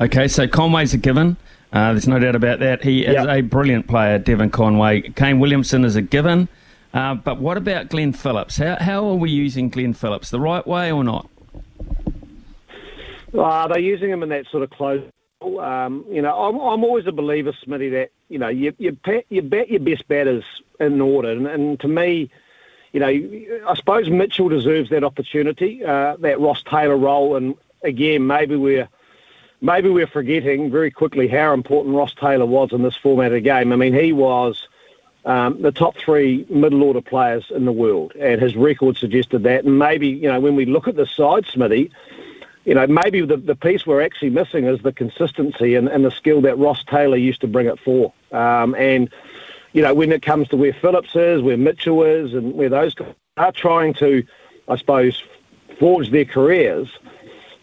Okay, 0.00 0.28
so 0.28 0.46
Conway's 0.46 0.94
a 0.94 0.98
given. 0.98 1.36
Uh, 1.72 1.92
there's 1.92 2.08
no 2.08 2.18
doubt 2.18 2.34
about 2.34 2.60
that. 2.60 2.82
He 2.82 3.04
is 3.04 3.14
yep. 3.14 3.28
a 3.28 3.42
brilliant 3.42 3.86
player, 3.86 4.18
Devon 4.18 4.50
Conway. 4.50 5.02
Kane 5.02 5.38
Williamson 5.38 5.84
is 5.84 5.96
a 5.96 6.02
given. 6.02 6.48
Uh, 6.94 7.14
but 7.14 7.38
what 7.38 7.56
about 7.58 7.90
Glenn 7.90 8.12
Phillips? 8.12 8.56
How, 8.56 8.76
how 8.80 9.06
are 9.08 9.14
we 9.14 9.30
using 9.30 9.68
Glenn 9.68 9.92
Phillips? 9.92 10.30
The 10.30 10.40
right 10.40 10.66
way 10.66 10.90
or 10.90 11.04
not? 11.04 11.28
Uh, 13.36 13.68
they're 13.68 13.78
using 13.78 14.10
him 14.10 14.22
in 14.22 14.30
that 14.30 14.46
sort 14.46 14.62
of 14.62 14.70
close. 14.70 15.04
Um, 15.42 16.04
you 16.08 16.22
know, 16.22 16.34
I'm, 16.34 16.54
I'm 16.56 16.82
always 16.84 17.06
a 17.06 17.12
believer, 17.12 17.52
Smithy, 17.62 17.90
that 17.90 18.10
you 18.28 18.38
know 18.38 18.48
you 18.48 18.74
you, 18.78 18.92
bet, 18.92 19.26
you 19.28 19.42
bet 19.42 19.70
your 19.70 19.80
best 19.80 20.08
batters 20.08 20.44
in 20.80 21.00
order, 21.00 21.30
and, 21.30 21.46
and 21.46 21.80
to 21.80 21.88
me, 21.88 22.30
you 22.92 23.00
know, 23.00 23.06
I 23.68 23.74
suppose 23.76 24.08
Mitchell 24.08 24.48
deserves 24.48 24.90
that 24.90 25.04
opportunity, 25.04 25.84
uh, 25.84 26.16
that 26.16 26.40
Ross 26.40 26.62
Taylor 26.64 26.96
role, 26.96 27.36
and 27.36 27.54
again, 27.82 28.26
maybe 28.26 28.56
we're 28.56 28.88
maybe 29.60 29.88
we're 29.88 30.06
forgetting 30.06 30.70
very 30.70 30.90
quickly 30.90 31.28
how 31.28 31.52
important 31.52 31.94
Ross 31.94 32.14
Taylor 32.14 32.46
was 32.46 32.72
in 32.72 32.82
this 32.82 32.96
format 32.96 33.32
of 33.32 33.42
game. 33.42 33.72
I 33.72 33.76
mean, 33.76 33.94
he 33.94 34.12
was. 34.12 34.68
Um, 35.24 35.60
the 35.60 35.72
top 35.72 35.98
three 35.98 36.46
middle 36.48 36.82
order 36.82 37.02
players 37.02 37.50
in 37.50 37.66
the 37.66 37.72
world, 37.72 38.14
and 38.18 38.40
his 38.40 38.56
record 38.56 38.96
suggested 38.96 39.42
that. 39.42 39.64
And 39.64 39.78
maybe, 39.78 40.08
you 40.08 40.28
know, 40.28 40.40
when 40.40 40.56
we 40.56 40.64
look 40.64 40.88
at 40.88 40.96
the 40.96 41.04
side, 41.04 41.44
Smithy, 41.44 41.90
you 42.64 42.74
know, 42.74 42.86
maybe 42.86 43.20
the, 43.22 43.36
the 43.36 43.56
piece 43.56 43.86
we're 43.86 44.00
actually 44.00 44.30
missing 44.30 44.64
is 44.64 44.80
the 44.80 44.92
consistency 44.92 45.74
and, 45.74 45.88
and 45.88 46.04
the 46.04 46.10
skill 46.10 46.40
that 46.42 46.56
Ross 46.56 46.82
Taylor 46.84 47.16
used 47.16 47.40
to 47.42 47.46
bring 47.46 47.66
it 47.66 47.78
for. 47.80 48.12
Um, 48.32 48.74
and, 48.74 49.10
you 49.72 49.82
know, 49.82 49.92
when 49.92 50.12
it 50.12 50.22
comes 50.22 50.48
to 50.48 50.56
where 50.56 50.72
Phillips 50.72 51.14
is, 51.14 51.42
where 51.42 51.56
Mitchell 51.56 52.02
is, 52.04 52.32
and 52.32 52.54
where 52.54 52.68
those 52.68 52.94
guys 52.94 53.14
are 53.36 53.52
trying 53.52 53.94
to, 53.94 54.24
I 54.68 54.76
suppose, 54.76 55.22
forge 55.78 56.10
their 56.10 56.24
careers, 56.24 56.88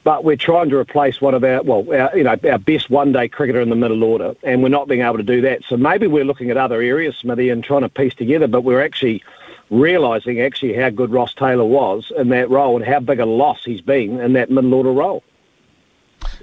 but 0.05 0.23
we're 0.23 0.37
trying 0.37 0.69
to 0.69 0.77
replace 0.77 1.19
one 1.19 1.33
of 1.33 1.43
our, 1.43 1.61
well, 1.63 1.85
our, 1.93 2.17
you 2.17 2.23
know, 2.23 2.37
our 2.49 2.57
best 2.57 2.89
one-day 2.89 3.27
cricketer 3.27 3.59
in 3.59 3.69
the 3.69 3.75
middle 3.75 4.01
order, 4.05 4.33
and 4.43 4.63
we're 4.63 4.69
not 4.69 4.87
being 4.87 5.01
able 5.01 5.17
to 5.17 5.23
do 5.23 5.41
that. 5.41 5.63
So 5.67 5.75
maybe 5.75 6.07
we're 6.07 6.23
looking 6.23 6.49
at 6.49 6.55
other 6.55 6.81
areas, 6.81 7.17
Smithy, 7.17 7.49
and 7.49 7.61
trying 7.61 7.81
to 7.81 7.89
piece 7.89 8.15
together, 8.15 8.47
but 8.47 8.61
we're 8.61 8.81
actually– 8.81 9.21
realising 9.71 10.39
actually 10.41 10.73
how 10.73 10.89
good 10.91 11.11
Ross 11.11 11.33
Taylor 11.33 11.65
was 11.65 12.11
in 12.15 12.29
that 12.29 12.51
role 12.51 12.75
and 12.75 12.85
how 12.85 12.99
big 12.99 13.19
a 13.19 13.25
loss 13.25 13.63
he's 13.65 13.81
been 13.81 14.19
in 14.19 14.33
that 14.33 14.51
middle 14.51 14.73
order 14.75 14.91
role. 14.91 15.23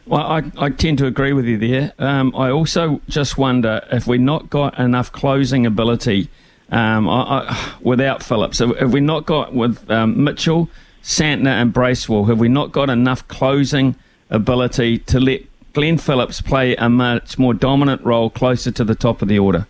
Well, 0.06 0.22
I, 0.22 0.42
I 0.58 0.70
tend 0.70 0.98
to 0.98 1.06
agree 1.06 1.32
with 1.32 1.46
you 1.46 1.56
there. 1.56 1.92
Um, 2.00 2.34
I 2.34 2.50
also 2.50 3.00
just 3.08 3.38
wonder 3.38 3.81
if 3.92 4.08
we've 4.08 4.20
not 4.20 4.50
got 4.50 4.78
enough 4.78 5.12
closing 5.12 5.66
ability 5.66 6.31
um, 6.70 7.08
I, 7.08 7.22
I, 7.22 7.72
without 7.81 8.24
Phillips. 8.24 8.58
Have 8.58 8.92
we 8.92 9.00
not 9.00 9.26
got 9.26 9.54
with 9.54 9.88
um, 9.88 10.24
Mitchell, 10.24 10.69
Santner, 11.02 11.50
and 11.50 11.72
Bracewell? 11.72 12.24
Have 12.26 12.38
we 12.38 12.48
not 12.48 12.72
got 12.72 12.90
enough 12.90 13.26
closing 13.28 13.96
ability 14.30 14.98
to 14.98 15.20
let 15.20 15.42
Glenn 15.72 15.98
Phillips 15.98 16.40
play 16.40 16.76
a 16.76 16.88
much 16.88 17.38
more 17.38 17.54
dominant 17.54 18.02
role 18.04 18.30
closer 18.30 18.70
to 18.70 18.84
the 18.84 18.94
top 18.94 19.22
of 19.22 19.28
the 19.28 19.38
order? 19.38 19.66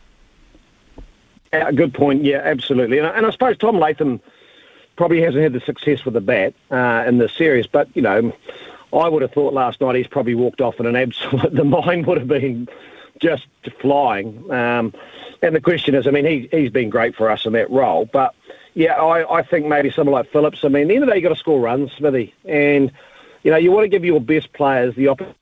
A 1.53 1.73
good 1.73 1.93
point. 1.93 2.25
Yeah, 2.25 2.39
absolutely. 2.39 2.99
And, 2.99 3.07
and 3.07 3.27
I 3.27 3.31
suppose 3.31 3.59
Tom 3.59 3.79
Latham 3.79 4.21
probably 4.97 5.23
hasn't 5.23 5.43
had 5.43 5.53
the 5.53 5.61
success 5.61 6.05
with 6.05 6.15
the 6.15 6.21
bat 6.21 6.55
uh, 6.71 7.05
in 7.07 7.19
the 7.19 7.29
series, 7.29 7.67
but 7.67 7.89
you 7.95 8.03
know, 8.03 8.33
I 8.93 9.09
would 9.09 9.23
have 9.23 9.33
thought 9.33 9.55
last 9.55 9.81
night 9.81 9.97
he's 9.97 10.07
probably 10.07 10.35
walked 10.35 10.61
off 10.61 10.81
in 10.81 10.87
an 10.87 10.97
absolute. 10.97 11.53
The 11.55 11.65
mind 11.65 12.07
would 12.07 12.19
have 12.19 12.29
been 12.29 12.69
just 13.21 13.47
flying. 13.81 14.51
Um, 14.51 14.95
and 15.43 15.55
the 15.55 15.61
question 15.61 15.95
is, 15.95 16.07
I 16.07 16.11
mean, 16.11 16.25
he 16.25 16.49
he's 16.51 16.71
been 16.71 16.91
great 16.91 17.17
for 17.17 17.31
us 17.31 17.47
in 17.47 17.53
that 17.53 17.71
role, 17.71 18.07
but 18.07 18.35
yeah, 18.75 18.95
I, 18.95 19.39
I 19.39 19.43
think 19.43 19.67
maybe 19.67 19.91
someone 19.91 20.15
like 20.15 20.31
Phillips. 20.31 20.65
I 20.65 20.69
mean, 20.69 20.83
at 20.83 20.89
the 20.89 20.95
end 20.95 21.05
of 21.05 21.09
the 21.09 21.13
day, 21.13 21.19
you 21.19 21.23
got 21.23 21.35
to 21.35 21.37
score 21.37 21.61
runs, 21.61 21.93
Smithy, 21.93 22.35
and 22.45 22.91
you 23.43 23.51
know, 23.51 23.57
you 23.57 23.71
want 23.73 23.85
to 23.85 23.89
give 23.89 24.05
your 24.05 24.21
best 24.21 24.53
players 24.53 24.95
the 24.95 25.09
opportunity, 25.09 25.39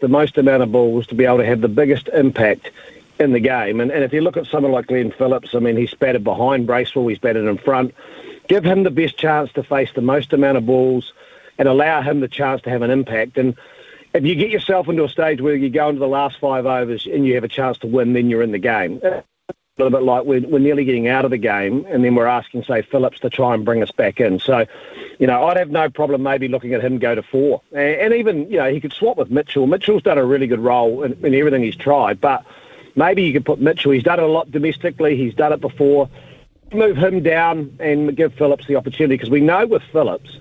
the 0.00 0.08
most 0.08 0.36
amount 0.36 0.62
of 0.62 0.72
balls 0.72 1.06
to 1.08 1.14
be 1.14 1.24
able 1.24 1.38
to 1.38 1.46
have 1.46 1.60
the 1.60 1.68
biggest 1.68 2.08
impact 2.08 2.70
in 3.18 3.32
the 3.32 3.40
game. 3.40 3.80
And, 3.80 3.90
and 3.90 4.02
if 4.02 4.12
you 4.12 4.20
look 4.20 4.36
at 4.36 4.46
someone 4.46 4.72
like 4.72 4.88
Glenn 4.88 5.12
Phillips, 5.12 5.54
I 5.54 5.58
mean, 5.58 5.76
he's 5.76 5.94
batted 5.94 6.24
behind 6.24 6.66
Bracewell, 6.66 7.06
he's 7.08 7.18
batted 7.18 7.44
in 7.44 7.58
front. 7.58 7.94
Give 8.48 8.64
him 8.64 8.82
the 8.82 8.90
best 8.90 9.16
chance 9.16 9.52
to 9.52 9.62
face 9.62 9.90
the 9.94 10.00
most 10.02 10.32
amount 10.32 10.58
of 10.58 10.66
balls 10.66 11.12
and 11.58 11.68
allow 11.68 12.02
him 12.02 12.20
the 12.20 12.28
chance 12.28 12.62
to 12.62 12.70
have 12.70 12.82
an 12.82 12.90
impact. 12.90 13.38
And 13.38 13.56
if 14.12 14.24
you 14.24 14.34
get 14.34 14.50
yourself 14.50 14.88
into 14.88 15.04
a 15.04 15.08
stage 15.08 15.40
where 15.40 15.54
you 15.54 15.70
go 15.70 15.88
into 15.88 16.00
the 16.00 16.08
last 16.08 16.40
five 16.40 16.66
overs 16.66 17.06
and 17.06 17.26
you 17.26 17.34
have 17.34 17.44
a 17.44 17.48
chance 17.48 17.78
to 17.78 17.86
win, 17.86 18.12
then 18.12 18.28
you're 18.28 18.42
in 18.42 18.52
the 18.52 18.58
game. 18.58 19.00
A 19.80 19.82
little 19.84 19.98
bit 19.98 20.04
like 20.04 20.24
we're, 20.24 20.46
we're 20.46 20.58
nearly 20.58 20.84
getting 20.84 21.08
out 21.08 21.24
of 21.24 21.30
the 21.30 21.38
game, 21.38 21.86
and 21.88 22.04
then 22.04 22.14
we're 22.14 22.26
asking, 22.26 22.64
say, 22.64 22.82
Phillips 22.82 23.20
to 23.20 23.30
try 23.30 23.54
and 23.54 23.64
bring 23.64 23.82
us 23.82 23.90
back 23.90 24.20
in. 24.20 24.38
So, 24.38 24.66
you 25.18 25.26
know, 25.26 25.44
I'd 25.44 25.56
have 25.56 25.70
no 25.70 25.88
problem 25.88 26.22
maybe 26.22 26.48
looking 26.48 26.74
at 26.74 26.84
him 26.84 26.98
go 26.98 27.14
to 27.14 27.22
four. 27.22 27.62
And, 27.72 27.80
and 27.80 28.14
even, 28.14 28.50
you 28.50 28.58
know, 28.58 28.70
he 28.70 28.78
could 28.78 28.92
swap 28.92 29.16
with 29.16 29.30
Mitchell. 29.30 29.66
Mitchell's 29.66 30.02
done 30.02 30.18
a 30.18 30.24
really 30.24 30.46
good 30.46 30.60
role 30.60 31.02
in, 31.02 31.12
in 31.24 31.34
everything 31.34 31.62
he's 31.62 31.76
tried, 31.76 32.20
but 32.20 32.44
maybe 32.94 33.22
you 33.22 33.32
could 33.32 33.46
put 33.46 33.58
Mitchell. 33.58 33.92
He's 33.92 34.02
done 34.02 34.20
it 34.20 34.22
a 34.22 34.26
lot 34.26 34.50
domestically. 34.50 35.16
He's 35.16 35.32
done 35.32 35.54
it 35.54 35.62
before. 35.62 36.10
Move 36.74 36.98
him 36.98 37.22
down 37.22 37.74
and 37.80 38.14
give 38.14 38.34
Phillips 38.34 38.66
the 38.66 38.76
opportunity 38.76 39.14
because 39.14 39.30
we 39.30 39.40
know 39.40 39.66
with 39.66 39.82
Phillips, 39.92 40.40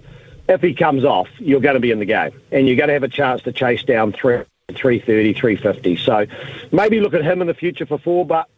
if 0.50 0.60
he 0.62 0.74
comes 0.74 1.06
off, 1.06 1.30
you're 1.38 1.62
going 1.62 1.76
to 1.76 1.80
be 1.80 1.92
in 1.92 2.00
the 2.00 2.06
game, 2.06 2.34
and 2.52 2.68
you're 2.68 2.76
going 2.76 2.90
to 2.90 2.94
have 2.94 3.04
a 3.04 3.08
chance 3.08 3.42
to 3.44 3.54
chase 3.54 3.84
down 3.84 4.12
three, 4.12 4.44
330, 4.68 5.34
350. 5.34 5.96
So 5.96 6.26
maybe 6.74 7.00
look 7.00 7.14
at 7.14 7.24
him 7.24 7.40
in 7.40 7.48
the 7.48 7.54
future 7.54 7.86
for 7.86 7.98
four, 7.98 8.26
but 8.26 8.50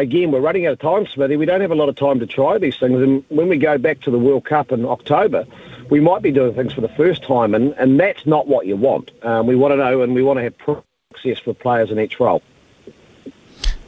again, 0.00 0.32
we're 0.32 0.40
running 0.40 0.66
out 0.66 0.72
of 0.72 0.78
time, 0.78 1.06
Smithy. 1.06 1.36
We 1.36 1.46
don't 1.46 1.60
have 1.60 1.70
a 1.70 1.76
lot 1.76 1.88
of 1.88 1.96
time 1.96 2.18
to 2.20 2.26
try 2.26 2.58
these 2.58 2.78
things. 2.78 3.00
And 3.00 3.24
when 3.28 3.48
we 3.48 3.58
go 3.58 3.78
back 3.78 4.00
to 4.02 4.10
the 4.10 4.18
World 4.18 4.44
Cup 4.44 4.72
in 4.72 4.84
October, 4.84 5.46
we 5.90 6.00
might 6.00 6.22
be 6.22 6.30
doing 6.30 6.54
things 6.54 6.72
for 6.72 6.80
the 6.80 6.88
first 6.88 7.22
time, 7.22 7.54
and, 7.54 7.72
and 7.74 7.98
that's 7.98 8.26
not 8.26 8.46
what 8.46 8.66
you 8.66 8.76
want. 8.76 9.10
Um, 9.22 9.46
we 9.46 9.56
want 9.56 9.72
to 9.72 9.76
know 9.76 10.02
and 10.02 10.14
we 10.14 10.22
want 10.22 10.38
to 10.38 10.42
have 10.44 10.82
access 11.12 11.38
for 11.38 11.54
players 11.54 11.90
in 11.90 11.98
each 11.98 12.18
role. 12.20 12.42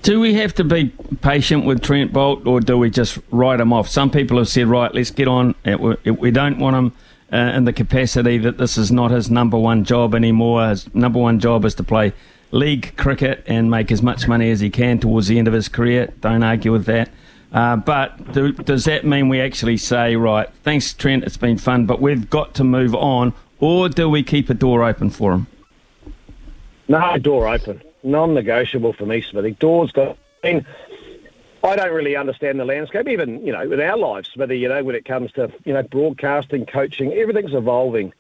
Do 0.03 0.19
we 0.19 0.35
have 0.35 0.53
to 0.57 0.65
be 0.65 0.93
patient 1.21 1.65
with 1.65 1.81
Trent 1.81 2.13
Boult, 2.13 2.45
or 2.45 2.61
do 2.61 2.77
we 2.77 2.91
just 2.91 3.21
write 3.31 3.61
him 3.61 3.73
off? 3.73 3.89
Some 3.89 4.11
people 4.11 4.37
have 4.39 4.49
said, 4.49 4.67
right, 4.67 4.93
let's 4.93 5.13
get 5.13 5.29
on. 5.29 5.55
We 6.05 6.33
don't 6.33 6.59
want 6.59 6.77
him 6.77 6.93
uh, 7.33 7.53
in 7.57 7.65
the 7.67 7.73
capacity 7.73 8.37
that 8.39 8.59
this 8.59 8.77
is 8.77 8.91
not 8.91 9.13
his 9.13 9.31
number 9.31 9.57
one 9.57 9.85
job 9.85 10.15
anymore. 10.15 10.69
His 10.69 10.93
number 10.93 11.21
one 11.21 11.39
job 11.39 11.65
is 11.65 11.77
to 11.77 11.85
play 11.85 12.13
league 12.53 12.97
cricket 12.97 13.43
and 13.47 13.71
make 13.71 13.91
as 13.91 14.03
much 14.03 14.29
money 14.29 14.51
as 14.51 14.61
he 14.61 14.71
can 14.71 15.01
towards 15.01 15.27
the 15.27 15.39
end 15.39 15.49
of 15.49 15.55
his 15.55 15.69
career. 15.69 16.13
Don't 16.21 16.43
argue 16.43 16.71
with 16.71 16.85
that. 16.85 17.11
Uh, 17.53 17.77
but 17.77 18.33
do, 18.33 18.53
does 18.53 18.85
that 18.85 19.05
mean 19.05 19.29
we 19.29 19.41
actually 19.41 19.77
say, 19.77 20.17
right, 20.17 20.49
thanks, 20.63 20.95
Trent, 20.95 21.25
it's 21.25 21.37
been 21.37 21.59
fun, 21.59 21.85
but 21.85 22.01
we've 22.01 22.31
got 22.31 22.55
to 22.55 22.65
move 22.65 22.95
on, 22.95 23.35
or 23.59 23.89
do 23.89 24.09
we 24.09 24.23
keep 24.23 24.49
a 24.49 24.55
door 24.55 24.85
open 24.85 25.11
for 25.11 25.33
him? 25.33 25.47
No, 26.89 27.19
door 27.19 27.49
open. 27.49 27.83
Non 28.03 28.35
negotiable 28.35 28.93
for 28.93 29.07
me, 29.07 29.21
Smithy. 29.21 29.53
Door's 29.53 29.93
got. 29.93 30.17
I 30.43 30.53
mean, 30.53 30.67
I 31.63 31.77
don't 31.77 31.93
really 31.93 32.17
understand 32.17 32.59
the 32.59 32.65
landscape, 32.65 33.07
even, 33.07 33.45
you 33.47 33.53
know, 33.53 33.61
in 33.61 33.81
our 33.81 33.97
lives, 33.97 34.31
Smithy, 34.33 34.59
you 34.59 34.69
know, 34.69 34.83
when 34.83 34.97
it 34.97 35.05
comes 35.05 35.31
to, 35.33 35.53
you 35.65 35.75
know, 35.75 35.83
broadcasting, 35.83 36.67
coaching, 36.67 37.13
everything's 37.13 37.55
evolving 37.55 38.13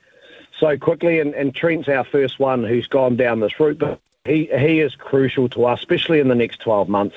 so 0.60 0.78
quickly, 0.78 1.18
and, 1.18 1.34
and 1.34 1.54
Trent's 1.54 1.88
our 1.88 2.04
first 2.04 2.38
one 2.38 2.62
who's 2.62 2.86
gone 2.86 3.16
down 3.16 3.40
this 3.40 3.58
route, 3.58 3.78
but 3.78 3.98
he, 4.24 4.46
he 4.46 4.80
is 4.80 4.94
crucial 4.94 5.48
to 5.50 5.64
us, 5.64 5.80
especially 5.80 6.20
in 6.20 6.28
the 6.28 6.34
next 6.34 6.60
12 6.60 6.88
months 6.88 7.16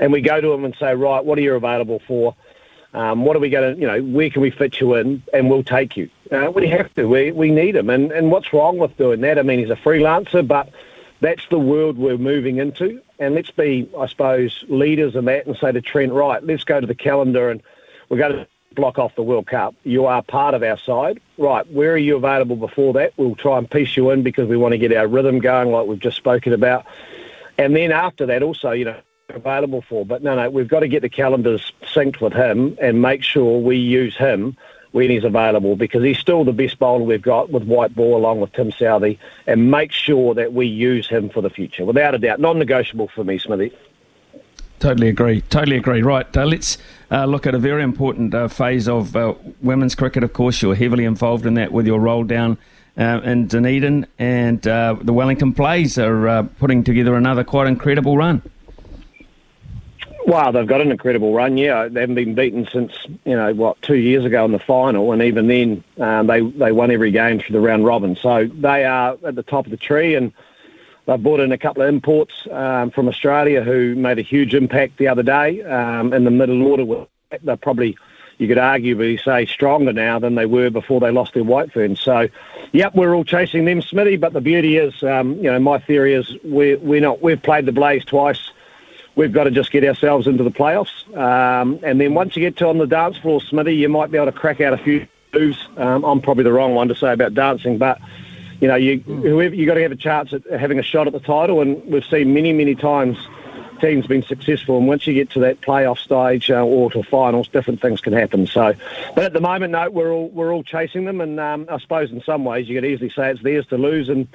and 0.00 0.12
we 0.12 0.22
go 0.22 0.40
to 0.40 0.52
him 0.52 0.64
and 0.64 0.74
say, 0.74 0.94
right, 0.94 1.24
what 1.24 1.38
are 1.38 1.42
you 1.42 1.54
available 1.54 2.00
for? 2.08 2.34
Um, 2.92 3.24
what 3.24 3.36
are 3.36 3.38
we 3.38 3.50
going 3.50 3.74
to, 3.74 3.80
you 3.80 3.86
know, 3.86 4.02
where 4.02 4.30
can 4.30 4.42
we 4.42 4.50
fit 4.50 4.80
you 4.80 4.94
in? 4.94 5.22
And 5.32 5.48
we'll 5.48 5.62
take 5.62 5.96
you. 5.96 6.08
Uh, 6.32 6.50
we 6.52 6.66
have 6.68 6.92
to. 6.94 7.06
We, 7.06 7.30
we 7.30 7.50
need 7.50 7.76
him. 7.76 7.90
And, 7.90 8.10
and 8.10 8.32
what's 8.32 8.52
wrong 8.52 8.78
with 8.78 8.96
doing 8.96 9.20
that? 9.20 9.38
I 9.38 9.42
mean, 9.42 9.60
he's 9.60 9.70
a 9.70 9.76
freelancer, 9.76 10.44
but 10.46 10.70
that's 11.20 11.46
the 11.50 11.58
world 11.58 11.98
we're 11.98 12.18
moving 12.18 12.56
into. 12.56 13.00
And 13.20 13.34
let's 13.34 13.50
be, 13.50 13.88
I 13.96 14.06
suppose, 14.06 14.64
leaders 14.68 15.14
in 15.14 15.26
that 15.26 15.46
and 15.46 15.56
say 15.56 15.70
to 15.70 15.80
Trent, 15.80 16.12
right, 16.12 16.42
let's 16.42 16.64
go 16.64 16.80
to 16.80 16.86
the 16.86 16.94
calendar 16.94 17.50
and 17.50 17.62
we're 18.08 18.18
going 18.18 18.32
to 18.32 18.46
block 18.74 18.98
off 18.98 19.14
the 19.16 19.22
World 19.22 19.46
Cup. 19.46 19.74
You 19.84 20.06
are 20.06 20.22
part 20.22 20.54
of 20.54 20.62
our 20.62 20.78
side. 20.78 21.20
Right, 21.38 21.70
where 21.70 21.92
are 21.92 21.98
you 21.98 22.16
available 22.16 22.56
before 22.56 22.92
that? 22.94 23.12
We'll 23.16 23.34
try 23.34 23.58
and 23.58 23.70
piece 23.70 23.96
you 23.96 24.10
in 24.10 24.22
because 24.22 24.48
we 24.48 24.56
want 24.56 24.72
to 24.72 24.78
get 24.78 24.92
our 24.92 25.06
rhythm 25.06 25.38
going 25.38 25.70
like 25.70 25.86
we've 25.86 25.98
just 25.98 26.16
spoken 26.16 26.52
about. 26.52 26.86
And 27.58 27.74
then 27.74 27.92
after 27.92 28.26
that 28.26 28.42
also, 28.42 28.70
you 28.70 28.84
know, 28.84 29.00
available 29.28 29.82
for. 29.82 30.04
But 30.04 30.22
no, 30.22 30.34
no, 30.34 30.50
we've 30.50 30.68
got 30.68 30.80
to 30.80 30.88
get 30.88 31.02
the 31.02 31.08
calendars 31.08 31.72
synced 31.82 32.20
with 32.20 32.32
him 32.32 32.76
and 32.80 33.02
make 33.02 33.22
sure 33.22 33.60
we 33.60 33.76
use 33.76 34.16
him 34.16 34.56
when 34.92 35.08
he's 35.10 35.24
available 35.24 35.76
because 35.76 36.02
he's 36.02 36.18
still 36.18 36.44
the 36.44 36.52
best 36.52 36.78
bowler 36.78 37.04
we've 37.04 37.22
got 37.22 37.50
with 37.50 37.62
white 37.64 37.94
ball 37.94 38.16
along 38.16 38.40
with 38.40 38.52
Tim 38.52 38.72
Southee 38.72 39.18
and 39.46 39.70
make 39.70 39.92
sure 39.92 40.34
that 40.34 40.52
we 40.52 40.66
use 40.66 41.08
him 41.08 41.28
for 41.28 41.40
the 41.40 41.50
future. 41.50 41.84
Without 41.84 42.14
a 42.14 42.18
doubt, 42.18 42.40
non-negotiable 42.40 43.08
for 43.08 43.22
me, 43.22 43.38
Smithy. 43.38 43.72
Totally 44.80 45.08
agree. 45.08 45.42
Totally 45.42 45.76
agree. 45.76 46.02
Right, 46.02 46.34
uh, 46.36 46.46
let's 46.46 46.78
uh, 47.10 47.24
look 47.26 47.46
at 47.46 47.54
a 47.54 47.58
very 47.58 47.82
important 47.82 48.34
uh, 48.34 48.48
phase 48.48 48.88
of 48.88 49.16
uh, 49.16 49.34
women's 49.62 49.94
cricket. 49.94 50.22
Of 50.22 50.32
course, 50.32 50.62
you're 50.62 50.74
heavily 50.74 51.04
involved 51.04 51.46
in 51.46 51.54
that 51.54 51.72
with 51.72 51.86
your 51.86 52.00
role 52.00 52.24
down 52.24 52.58
uh, 52.98 53.20
in 53.24 53.46
Dunedin, 53.46 54.06
and 54.18 54.66
uh, 54.66 54.96
the 55.00 55.12
Wellington 55.12 55.52
Blaze 55.52 55.98
are 55.98 56.42
putting 56.58 56.84
together 56.84 57.14
another 57.14 57.44
quite 57.44 57.66
incredible 57.66 58.16
run. 58.16 58.42
Wow, 60.26 60.52
they've 60.52 60.66
got 60.66 60.80
an 60.80 60.92
incredible 60.92 61.32
run. 61.32 61.56
Yeah, 61.56 61.88
they 61.88 62.00
haven't 62.00 62.14
been 62.14 62.34
beaten 62.34 62.68
since 62.70 62.92
you 63.24 63.34
know 63.34 63.52
what 63.54 63.80
two 63.82 63.96
years 63.96 64.24
ago 64.24 64.44
in 64.44 64.52
the 64.52 64.58
final, 64.58 65.12
and 65.12 65.22
even 65.22 65.48
then 65.48 65.82
um, 65.98 66.26
they 66.26 66.40
they 66.40 66.72
won 66.72 66.90
every 66.90 67.10
game 67.10 67.40
through 67.40 67.54
the 67.54 67.60
round 67.60 67.84
robin. 67.84 68.16
So 68.16 68.46
they 68.46 68.84
are 68.84 69.16
at 69.24 69.34
the 69.34 69.42
top 69.42 69.64
of 69.64 69.70
the 69.70 69.76
tree, 69.76 70.14
and 70.14 70.32
they've 71.10 71.22
brought 71.22 71.40
in 71.40 71.50
a 71.50 71.58
couple 71.58 71.82
of 71.82 71.88
imports 71.88 72.46
um, 72.52 72.90
from 72.90 73.08
Australia 73.08 73.62
who 73.62 73.96
made 73.96 74.18
a 74.18 74.22
huge 74.22 74.54
impact 74.54 74.96
the 74.98 75.08
other 75.08 75.24
day 75.24 75.62
um, 75.64 76.12
in 76.12 76.24
the 76.24 76.30
middle 76.30 76.64
order. 76.66 77.06
They're 77.42 77.56
probably 77.56 77.96
you 78.38 78.48
could 78.48 78.56
arguably 78.56 79.22
say 79.22 79.44
stronger 79.44 79.92
now 79.92 80.18
than 80.18 80.34
they 80.34 80.46
were 80.46 80.70
before 80.70 81.00
they 81.00 81.10
lost 81.10 81.34
their 81.34 81.44
white 81.44 81.72
ferns. 81.72 82.00
So, 82.00 82.28
yep, 82.72 82.94
we're 82.94 83.14
all 83.14 83.24
chasing 83.24 83.66
them, 83.66 83.82
Smithy. 83.82 84.16
But 84.16 84.32
the 84.32 84.40
beauty 84.40 84.78
is, 84.78 85.02
um, 85.02 85.34
you 85.34 85.52
know, 85.52 85.58
my 85.58 85.78
theory 85.78 86.14
is 86.14 86.32
we're 86.44 86.78
we're 86.78 87.02
not 87.02 87.20
we've 87.20 87.42
played 87.42 87.66
the 87.66 87.72
Blaze 87.72 88.04
twice 88.04 88.52
we've 89.16 89.32
got 89.32 89.44
to 89.44 89.50
just 89.50 89.70
get 89.72 89.84
ourselves 89.84 90.26
into 90.26 90.44
the 90.44 90.50
playoffs. 90.50 91.04
Um, 91.16 91.80
and 91.82 92.00
then 92.00 92.14
once 92.14 92.36
you 92.36 92.40
get 92.40 92.56
to 92.58 92.68
on 92.68 92.78
the 92.78 92.86
dance 92.86 93.18
floor, 93.18 93.40
Smithy, 93.40 93.74
you 93.74 93.88
might 93.88 94.10
be 94.10 94.16
able 94.16 94.32
to 94.32 94.38
crack 94.38 94.60
out 94.60 94.72
a 94.72 94.78
few 94.78 95.06
moves. 95.34 95.68
Um, 95.76 96.04
I'm 96.04 96.20
probably 96.22 96.44
the 96.44 96.52
wrong 96.52 96.74
one 96.74 96.88
to 96.88 96.94
say 96.94 97.12
about 97.12 97.34
dancing, 97.34 97.76
but 97.76 98.00
you 98.60 98.68
know, 98.68 98.76
you 98.76 98.98
whoever 99.00 99.54
you 99.54 99.66
got 99.66 99.74
to 99.74 99.82
have 99.82 99.92
a 99.92 99.96
chance 99.96 100.32
at 100.32 100.44
having 100.46 100.78
a 100.78 100.82
shot 100.82 101.06
at 101.06 101.12
the 101.12 101.20
title. 101.20 101.60
And 101.60 101.84
we've 101.86 102.04
seen 102.04 102.34
many, 102.34 102.52
many 102.52 102.74
times 102.74 103.18
teams 103.80 104.06
been 104.06 104.22
successful. 104.22 104.78
And 104.78 104.86
once 104.86 105.06
you 105.06 105.14
get 105.14 105.30
to 105.30 105.40
that 105.40 105.60
playoff 105.60 105.98
stage 105.98 106.50
uh, 106.50 106.64
or 106.64 106.90
to 106.90 107.02
finals, 107.02 107.48
different 107.48 107.80
things 107.80 108.00
can 108.00 108.12
happen. 108.12 108.46
So, 108.46 108.74
but 109.14 109.24
at 109.24 109.32
the 109.32 109.40
moment, 109.40 109.72
no, 109.72 109.88
we're 109.90 110.12
all 110.12 110.28
we're 110.28 110.52
all 110.52 110.62
chasing 110.62 111.04
them. 111.06 111.20
And 111.20 111.40
um, 111.40 111.66
I 111.70 111.78
suppose 111.78 112.10
in 112.12 112.22
some 112.22 112.44
ways 112.44 112.68
you 112.68 112.80
could 112.80 112.88
easily 112.88 113.10
say 113.10 113.30
it's 113.30 113.42
theirs 113.42 113.66
to 113.68 113.78
lose 113.78 114.08
and. 114.08 114.28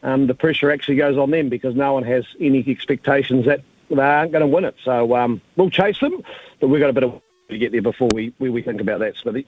Um, 0.00 0.28
the 0.28 0.34
pressure 0.34 0.70
actually 0.70 0.94
goes 0.94 1.18
on 1.18 1.32
them 1.32 1.48
because 1.48 1.74
no 1.74 1.94
one 1.94 2.04
has 2.04 2.24
any 2.38 2.64
expectations 2.68 3.46
that 3.46 3.64
they 3.90 4.00
aren't 4.00 4.30
going 4.30 4.42
to 4.42 4.46
win 4.46 4.64
it. 4.64 4.76
So 4.84 5.16
um, 5.16 5.40
we'll 5.56 5.70
chase 5.70 5.98
them, 5.98 6.22
but 6.60 6.68
we've 6.68 6.78
got 6.78 6.90
a 6.90 6.92
bit 6.92 7.02
of 7.02 7.20
to 7.48 7.58
get 7.58 7.72
there 7.72 7.82
before 7.82 8.08
we, 8.14 8.32
we, 8.38 8.50
we 8.50 8.62
think 8.62 8.80
about 8.80 9.00
that, 9.00 9.16
Smithy. 9.16 9.46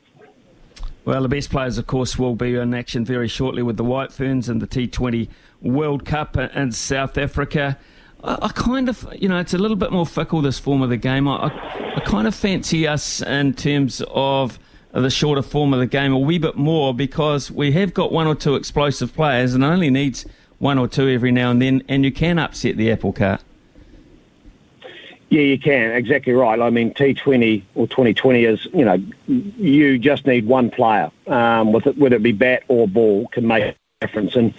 Well, 1.04 1.22
the 1.22 1.28
best 1.28 1.50
players, 1.50 1.78
of 1.78 1.86
course, 1.86 2.18
will 2.18 2.34
be 2.34 2.54
in 2.56 2.74
action 2.74 3.04
very 3.06 3.26
shortly 3.26 3.62
with 3.62 3.78
the 3.78 3.84
White 3.84 4.12
Ferns 4.12 4.48
and 4.50 4.60
the 4.60 4.66
T20 4.66 5.28
World 5.62 6.04
Cup 6.04 6.36
in 6.36 6.72
South 6.72 7.16
Africa. 7.16 7.78
I, 8.22 8.38
I, 8.42 8.48
kind 8.48 8.88
of, 8.88 9.08
you 9.18 9.28
know, 9.28 9.38
it's 9.38 9.54
a 9.54 9.58
little 9.58 9.78
bit 9.78 9.92
more 9.92 10.04
fickle, 10.04 10.42
this 10.42 10.58
form 10.58 10.82
of 10.82 10.90
the 10.90 10.98
game. 10.98 11.26
I, 11.26 11.46
I, 11.46 11.92
I 11.96 12.00
kind 12.00 12.26
of 12.26 12.34
fancy 12.34 12.86
us 12.86 13.22
in 13.22 13.54
terms 13.54 14.02
of 14.10 14.58
the 14.92 15.08
shorter 15.08 15.42
form 15.42 15.72
of 15.72 15.80
the 15.80 15.86
game 15.86 16.12
a 16.12 16.18
wee 16.18 16.38
bit 16.38 16.56
more 16.56 16.92
because 16.92 17.50
we 17.50 17.72
have 17.72 17.94
got 17.94 18.12
one 18.12 18.26
or 18.26 18.34
two 18.34 18.54
explosive 18.54 19.14
players 19.14 19.54
and 19.54 19.64
only 19.64 19.88
needs 19.88 20.26
one 20.58 20.78
or 20.78 20.86
two 20.86 21.08
every 21.08 21.32
now 21.32 21.50
and 21.50 21.62
then, 21.62 21.82
and 21.88 22.04
you 22.04 22.12
can 22.12 22.38
upset 22.38 22.76
the 22.76 22.92
apple 22.92 23.14
cart. 23.14 23.42
Yeah, 25.30 25.42
you 25.42 25.58
can. 25.60 25.92
Exactly 25.92 26.32
right. 26.32 26.60
I 26.60 26.70
mean, 26.70 26.92
T20 26.92 27.62
or 27.76 27.86
2020 27.86 28.44
is, 28.44 28.66
you 28.74 28.84
know, 28.84 29.00
you 29.28 29.96
just 29.96 30.26
need 30.26 30.46
one 30.46 30.70
player, 30.70 31.10
um, 31.28 31.72
with 31.72 31.86
it, 31.86 31.96
whether 31.96 32.16
it 32.16 32.22
be 32.22 32.32
bat 32.32 32.64
or 32.66 32.88
ball, 32.88 33.28
can 33.28 33.46
make 33.46 33.62
a 33.62 33.74
difference. 34.00 34.34
And, 34.34 34.52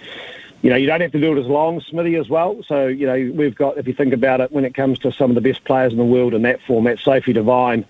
you 0.62 0.70
know, 0.70 0.76
you 0.76 0.86
don't 0.86 1.02
have 1.02 1.12
to 1.12 1.20
do 1.20 1.36
it 1.36 1.40
as 1.40 1.46
long, 1.46 1.80
Smithy, 1.82 2.16
as 2.16 2.30
well. 2.30 2.62
So, 2.66 2.86
you 2.86 3.06
know, 3.06 3.32
we've 3.34 3.54
got, 3.54 3.76
if 3.76 3.86
you 3.86 3.92
think 3.92 4.14
about 4.14 4.40
it, 4.40 4.50
when 4.50 4.64
it 4.64 4.74
comes 4.74 4.98
to 5.00 5.12
some 5.12 5.30
of 5.30 5.34
the 5.34 5.42
best 5.42 5.62
players 5.64 5.92
in 5.92 5.98
the 5.98 6.04
world 6.04 6.32
in 6.32 6.40
that 6.42 6.62
format, 6.62 6.98
Sophie 7.00 7.34
Devine, 7.34 7.84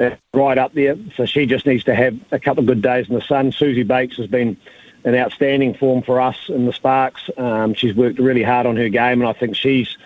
uh, 0.00 0.10
right 0.32 0.56
up 0.56 0.72
there. 0.72 0.96
So 1.16 1.26
she 1.26 1.44
just 1.44 1.66
needs 1.66 1.84
to 1.84 1.94
have 1.94 2.18
a 2.32 2.38
couple 2.38 2.62
of 2.62 2.66
good 2.66 2.80
days 2.80 3.06
in 3.06 3.14
the 3.14 3.20
sun. 3.20 3.52
Suzie 3.52 3.86
Bates 3.86 4.16
has 4.16 4.28
been 4.28 4.56
an 5.04 5.14
outstanding 5.14 5.74
form 5.74 6.00
for 6.00 6.22
us 6.22 6.48
in 6.48 6.64
the 6.64 6.72
Sparks. 6.72 7.28
Um, 7.36 7.74
she's 7.74 7.94
worked 7.94 8.18
really 8.18 8.42
hard 8.42 8.64
on 8.64 8.76
her 8.76 8.88
game, 8.88 9.20
and 9.20 9.28
I 9.28 9.34
think 9.34 9.56
she's 9.56 9.98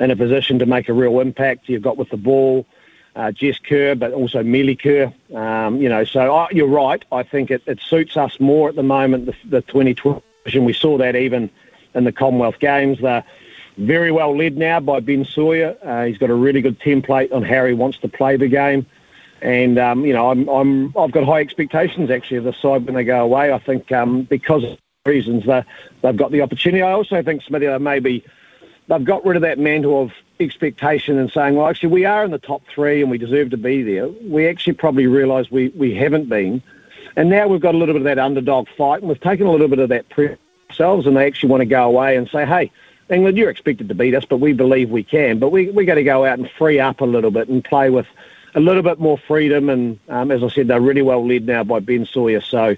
in 0.00 0.10
a 0.10 0.16
position 0.16 0.58
to 0.58 0.66
make 0.66 0.88
a 0.88 0.92
real 0.92 1.20
impact. 1.20 1.68
You've 1.68 1.82
got 1.82 1.96
with 1.96 2.10
the 2.10 2.16
ball, 2.16 2.66
uh, 3.16 3.30
Jess 3.30 3.58
Kerr, 3.58 3.94
but 3.94 4.12
also 4.12 4.42
Melie 4.42 4.76
Kerr. 4.76 5.12
Um, 5.34 5.80
you 5.80 5.88
know, 5.88 6.04
so 6.04 6.34
uh, 6.34 6.48
you're 6.50 6.66
right. 6.66 7.04
I 7.12 7.22
think 7.22 7.50
it, 7.50 7.62
it 7.66 7.80
suits 7.80 8.16
us 8.16 8.40
more 8.40 8.68
at 8.68 8.76
the 8.76 8.82
moment, 8.82 9.26
the, 9.26 9.34
the 9.44 9.62
2012 9.62 10.22
and 10.52 10.66
we 10.66 10.74
saw 10.74 10.98
that 10.98 11.16
even 11.16 11.48
in 11.94 12.04
the 12.04 12.12
Commonwealth 12.12 12.58
Games. 12.58 13.00
They're 13.00 13.24
very 13.78 14.12
well 14.12 14.36
led 14.36 14.56
now 14.56 14.80
by 14.80 15.00
Ben 15.00 15.24
Sawyer. 15.24 15.76
Uh, 15.82 16.04
he's 16.04 16.18
got 16.18 16.30
a 16.30 16.34
really 16.34 16.60
good 16.60 16.78
template 16.80 17.32
on 17.32 17.42
how 17.42 17.64
he 17.64 17.72
wants 17.72 17.98
to 17.98 18.08
play 18.08 18.36
the 18.36 18.48
game. 18.48 18.86
And 19.40 19.78
um, 19.78 20.04
you 20.04 20.12
know, 20.12 20.30
I'm, 20.30 20.48
I'm 20.48 20.96
I've 20.96 21.12
got 21.12 21.24
high 21.24 21.40
expectations 21.40 22.10
actually 22.10 22.38
of 22.38 22.44
the 22.44 22.52
side 22.52 22.86
when 22.86 22.94
they 22.94 23.04
go 23.04 23.22
away. 23.22 23.52
I 23.52 23.58
think 23.58 23.90
um, 23.92 24.22
because 24.22 24.64
of 24.64 24.78
reasons 25.06 25.44
they've 25.44 26.16
got 26.16 26.30
the 26.30 26.40
opportunity. 26.40 26.82
I 26.82 26.92
also 26.92 27.22
think 27.22 27.42
Smithy 27.42 27.66
they 27.66 27.78
maybe 27.78 28.24
they've 28.88 29.04
got 29.04 29.24
rid 29.24 29.36
of 29.36 29.42
that 29.42 29.58
mantle 29.58 30.02
of 30.02 30.12
expectation 30.40 31.18
and 31.18 31.30
saying, 31.30 31.56
well, 31.56 31.68
actually, 31.68 31.90
we 31.90 32.04
are 32.04 32.24
in 32.24 32.30
the 32.30 32.38
top 32.38 32.62
three 32.72 33.02
and 33.02 33.10
we 33.10 33.18
deserve 33.18 33.50
to 33.50 33.56
be 33.56 33.82
there. 33.82 34.08
We 34.08 34.46
actually 34.48 34.74
probably 34.74 35.06
realise 35.06 35.50
we, 35.50 35.68
we 35.68 35.94
haven't 35.94 36.28
been. 36.28 36.62
And 37.16 37.30
now 37.30 37.46
we've 37.46 37.60
got 37.60 37.74
a 37.74 37.78
little 37.78 37.94
bit 37.94 38.00
of 38.00 38.04
that 38.04 38.18
underdog 38.18 38.68
fight 38.76 39.00
and 39.00 39.08
we've 39.08 39.20
taken 39.20 39.46
a 39.46 39.50
little 39.52 39.68
bit 39.68 39.78
of 39.78 39.88
that 39.90 40.08
pressure 40.08 40.38
ourselves 40.70 41.06
and 41.06 41.16
they 41.16 41.26
actually 41.26 41.50
want 41.50 41.60
to 41.60 41.66
go 41.66 41.84
away 41.84 42.16
and 42.16 42.28
say, 42.28 42.44
hey, 42.44 42.70
England, 43.10 43.36
you're 43.36 43.50
expected 43.50 43.88
to 43.88 43.94
beat 43.94 44.14
us, 44.14 44.24
but 44.24 44.38
we 44.38 44.52
believe 44.52 44.90
we 44.90 45.04
can. 45.04 45.38
But 45.38 45.50
we 45.50 45.70
we 45.70 45.84
got 45.84 45.96
to 45.96 46.02
go 46.02 46.24
out 46.24 46.38
and 46.38 46.50
free 46.50 46.80
up 46.80 47.02
a 47.02 47.04
little 47.04 47.30
bit 47.30 47.48
and 47.48 47.62
play 47.62 47.90
with 47.90 48.06
a 48.54 48.60
little 48.60 48.82
bit 48.82 48.98
more 48.98 49.18
freedom. 49.18 49.68
And 49.68 50.00
um, 50.08 50.30
as 50.30 50.42
I 50.42 50.48
said, 50.48 50.68
they're 50.68 50.80
really 50.80 51.02
well 51.02 51.26
led 51.26 51.44
now 51.44 51.64
by 51.64 51.80
Ben 51.80 52.06
Sawyer. 52.06 52.40
So 52.40 52.76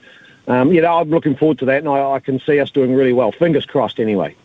um, 0.48 0.72
you 0.72 0.80
know, 0.80 0.98
I'm 0.98 1.10
looking 1.10 1.36
forward 1.36 1.58
to 1.58 1.64
that, 1.66 1.78
and 1.78 1.88
I, 1.88 2.12
I, 2.12 2.20
can 2.20 2.38
see 2.38 2.60
us 2.60 2.70
doing 2.70 2.94
really 2.94 3.12
well. 3.12 3.32
Fingers 3.32 3.66
crossed, 3.66 3.98
anyway. 3.98 4.36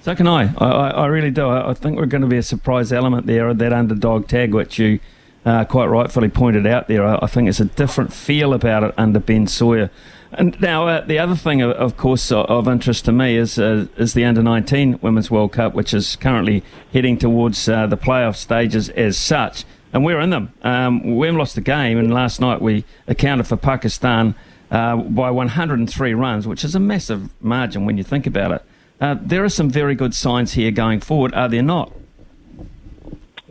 So 0.00 0.14
can 0.14 0.28
I. 0.28 0.54
I, 0.58 0.90
I 0.90 1.06
really 1.06 1.30
do. 1.30 1.46
I, 1.48 1.70
I 1.70 1.74
think 1.74 1.96
we're 1.96 2.06
going 2.06 2.22
to 2.22 2.28
be 2.28 2.36
a 2.36 2.42
surprise 2.42 2.92
element 2.92 3.26
there 3.26 3.52
that 3.52 3.72
underdog 3.72 4.28
tag, 4.28 4.54
which 4.54 4.78
you 4.78 5.00
uh, 5.44 5.64
quite 5.64 5.86
rightfully 5.86 6.28
pointed 6.28 6.66
out 6.66 6.88
there. 6.88 7.04
I, 7.04 7.18
I, 7.22 7.26
think 7.26 7.48
it's 7.48 7.60
a 7.60 7.64
different 7.64 8.12
feel 8.12 8.52
about 8.52 8.82
it 8.84 8.94
under 8.96 9.18
Ben 9.18 9.46
Sawyer. 9.46 9.90
And 10.30 10.60
now, 10.60 10.86
uh, 10.86 11.00
the 11.06 11.18
other 11.18 11.34
thing, 11.34 11.62
of, 11.62 11.96
course, 11.96 12.30
of, 12.30 12.68
interest 12.68 13.06
to 13.06 13.12
me 13.12 13.36
is 13.36 13.58
uh, 13.58 13.86
is 13.96 14.12
the 14.12 14.24
under 14.24 14.42
19 14.42 14.98
Women's 15.00 15.30
World 15.30 15.52
Cup, 15.52 15.74
which 15.74 15.94
is 15.94 16.16
currently 16.16 16.62
heading 16.92 17.16
towards 17.16 17.66
uh, 17.66 17.86
the 17.86 17.96
playoff 17.96 18.36
stages 18.36 18.90
as 18.90 19.16
such. 19.16 19.64
And 19.90 20.04
we're 20.04 20.20
in 20.20 20.28
them. 20.28 20.52
Um, 20.62 21.16
we 21.16 21.30
lost 21.30 21.54
the 21.54 21.62
game, 21.62 21.96
and 21.96 22.12
last 22.12 22.42
night 22.42 22.60
we 22.60 22.84
accounted 23.06 23.46
for 23.46 23.56
Pakistan 23.56 24.34
uh, 24.70 24.96
by 24.96 25.30
103 25.30 26.12
runs, 26.12 26.46
which 26.46 26.62
is 26.62 26.74
a 26.74 26.80
massive 26.80 27.30
margin 27.42 27.86
when 27.86 27.96
you 27.96 28.04
think 28.04 28.26
about 28.26 28.52
it. 28.52 28.62
Uh, 29.00 29.16
there 29.20 29.44
are 29.44 29.48
some 29.48 29.70
very 29.70 29.94
good 29.94 30.14
signs 30.14 30.52
here 30.52 30.70
going 30.70 31.00
forward, 31.00 31.32
are 31.34 31.48
there 31.48 31.62
not? 31.62 31.92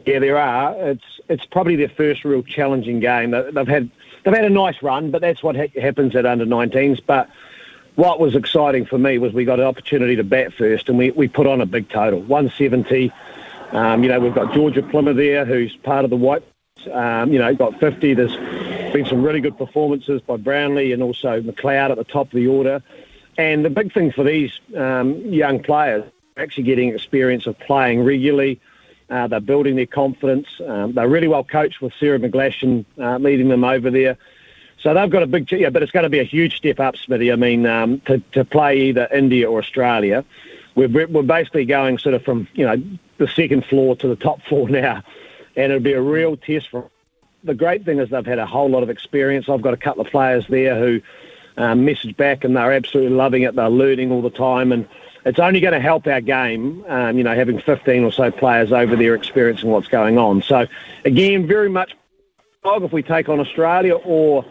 Yeah, 0.05 0.19
there 0.19 0.37
are. 0.37 0.73
It's 0.91 1.19
it's 1.29 1.45
probably 1.45 1.75
their 1.75 1.89
first 1.89 2.23
real 2.23 2.43
challenging 2.43 2.99
game. 2.99 3.31
They've 3.31 3.67
had 3.67 3.89
they've 4.23 4.33
had 4.33 4.45
a 4.45 4.49
nice 4.49 4.81
run, 4.81 5.11
but 5.11 5.21
that's 5.21 5.43
what 5.43 5.55
ha- 5.55 5.81
happens 5.81 6.15
at 6.15 6.25
under 6.25 6.45
19s. 6.45 7.01
But 7.05 7.29
what 7.95 8.19
was 8.19 8.35
exciting 8.35 8.85
for 8.85 8.97
me 8.97 9.17
was 9.17 9.33
we 9.33 9.43
got 9.43 9.59
an 9.59 9.65
opportunity 9.65 10.15
to 10.15 10.23
bat 10.23 10.53
first, 10.53 10.87
and 10.87 10.97
we, 10.97 11.11
we 11.11 11.27
put 11.27 11.47
on 11.47 11.61
a 11.61 11.65
big 11.65 11.89
total, 11.89 12.21
170. 12.21 13.11
Um, 13.71 14.03
you 14.03 14.09
know, 14.09 14.19
we've 14.19 14.35
got 14.35 14.53
Georgia 14.53 14.81
Plimmer 14.81 15.13
there, 15.13 15.45
who's 15.45 15.75
part 15.77 16.05
of 16.05 16.09
the 16.09 16.15
white. 16.15 16.43
Um, 16.91 17.33
you 17.33 17.39
know, 17.39 17.53
got 17.53 17.79
50. 17.79 18.13
There's 18.13 18.35
been 18.93 19.05
some 19.05 19.23
really 19.23 19.41
good 19.41 19.57
performances 19.57 20.21
by 20.21 20.37
Brownlee 20.37 20.93
and 20.93 21.03
also 21.03 21.41
McLeod 21.41 21.89
at 21.89 21.97
the 21.97 22.03
top 22.03 22.27
of 22.27 22.33
the 22.33 22.47
order. 22.47 22.81
And 23.37 23.63
the 23.63 23.69
big 23.69 23.93
thing 23.93 24.11
for 24.11 24.23
these 24.23 24.59
um, 24.75 25.15
young 25.31 25.61
players, 25.61 26.03
actually 26.37 26.63
getting 26.63 26.93
experience 26.93 27.47
of 27.47 27.57
playing 27.59 28.03
regularly. 28.03 28.59
Uh, 29.09 29.27
they're 29.27 29.39
building 29.39 29.75
their 29.75 29.85
confidence. 29.85 30.47
Um, 30.65 30.93
they're 30.93 31.07
really 31.07 31.27
well 31.27 31.43
coached 31.43 31.81
with 31.81 31.93
Sarah 31.99 32.19
McGlashan 32.19 32.85
uh, 32.99 33.17
leading 33.17 33.47
them 33.47 33.63
over 33.63 33.89
there. 33.89 34.17
So 34.79 34.93
they've 34.93 35.09
got 35.09 35.23
a 35.23 35.27
big, 35.27 35.51
yeah, 35.51 35.69
but 35.69 35.81
it's 35.81 35.91
going 35.91 36.03
to 36.03 36.09
be 36.09 36.19
a 36.19 36.25
huge 36.25 36.57
step 36.57 36.79
up, 36.79 36.97
Smithy. 36.97 37.31
I 37.31 37.35
mean, 37.35 37.65
um, 37.65 37.99
to, 38.01 38.19
to 38.33 38.45
play 38.45 38.81
either 38.81 39.07
India 39.13 39.49
or 39.49 39.59
Australia, 39.59 40.23
we're, 40.75 41.07
we're 41.07 41.23
basically 41.23 41.65
going 41.65 41.97
sort 41.97 42.15
of 42.15 42.23
from, 42.23 42.47
you 42.53 42.65
know, 42.65 42.81
the 43.17 43.27
second 43.27 43.65
floor 43.65 43.95
to 43.95 44.07
the 44.07 44.15
top 44.15 44.41
floor 44.49 44.69
now. 44.69 45.03
And 45.55 45.71
it'll 45.71 45.83
be 45.83 45.93
a 45.93 46.01
real 46.01 46.37
test 46.37 46.69
for 46.69 46.89
the 47.43 47.55
great 47.55 47.85
thing 47.85 47.99
is 47.99 48.09
they've 48.09 48.25
had 48.25 48.39
a 48.39 48.45
whole 48.45 48.69
lot 48.69 48.83
of 48.83 48.89
experience. 48.89 49.47
I've 49.47 49.61
got 49.61 49.73
a 49.73 49.77
couple 49.77 50.01
of 50.01 50.11
players 50.11 50.45
there 50.47 50.77
who 50.77 51.01
um, 51.57 51.85
message 51.85 52.15
back 52.17 52.43
and 52.43 52.55
they're 52.55 52.73
absolutely 52.73 53.15
loving 53.15 53.43
it. 53.43 53.55
They're 53.55 53.69
learning 53.69 54.11
all 54.11 54.21
the 54.21 54.29
time, 54.29 54.71
and 54.71 54.87
it's 55.25 55.39
only 55.39 55.59
going 55.59 55.73
to 55.73 55.79
help 55.79 56.07
our 56.07 56.21
game. 56.21 56.85
Um, 56.87 57.17
you 57.17 57.23
know, 57.23 57.35
having 57.35 57.59
15 57.59 58.03
or 58.03 58.11
so 58.11 58.31
players 58.31 58.71
over 58.71 58.95
there 58.95 59.15
experiencing 59.15 59.69
what's 59.69 59.87
going 59.87 60.17
on. 60.17 60.41
So, 60.41 60.67
again, 61.03 61.47
very 61.47 61.69
much 61.69 61.93
if 62.75 62.91
we 62.91 63.01
take 63.01 63.29
on 63.29 63.39
Australia 63.39 63.95
or 63.95 64.45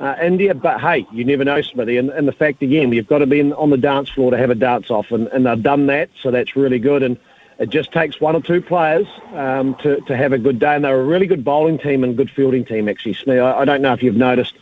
uh, 0.00 0.16
India, 0.20 0.54
but 0.54 0.80
hey, 0.80 1.06
you 1.12 1.24
never 1.24 1.44
know, 1.44 1.62
Smithy. 1.62 1.96
And, 1.96 2.10
and 2.10 2.28
the 2.28 2.32
fact 2.32 2.62
again, 2.62 2.92
you've 2.92 3.06
got 3.06 3.18
to 3.18 3.26
be 3.26 3.40
in, 3.40 3.52
on 3.54 3.70
the 3.70 3.76
dance 3.76 4.10
floor 4.10 4.30
to 4.30 4.36
have 4.36 4.50
a 4.50 4.54
dance 4.54 4.90
off, 4.90 5.10
and, 5.10 5.28
and 5.28 5.46
they've 5.46 5.62
done 5.62 5.86
that, 5.86 6.10
so 6.20 6.30
that's 6.30 6.54
really 6.56 6.78
good. 6.78 7.02
And 7.02 7.18
it 7.58 7.70
just 7.70 7.92
takes 7.92 8.20
one 8.20 8.34
or 8.34 8.42
two 8.42 8.60
players 8.60 9.06
um, 9.32 9.74
to, 9.76 10.00
to 10.02 10.16
have 10.16 10.32
a 10.32 10.38
good 10.38 10.58
day. 10.58 10.74
And 10.74 10.84
they're 10.84 11.00
a 11.00 11.04
really 11.04 11.26
good 11.26 11.44
bowling 11.44 11.78
team 11.78 12.02
and 12.02 12.16
good 12.16 12.30
fielding 12.30 12.64
team, 12.64 12.88
actually, 12.88 13.14
Smee. 13.14 13.38
I, 13.38 13.60
I 13.60 13.64
don't 13.64 13.82
know 13.82 13.92
if 13.92 14.02
you've 14.02 14.16
noticed. 14.16 14.54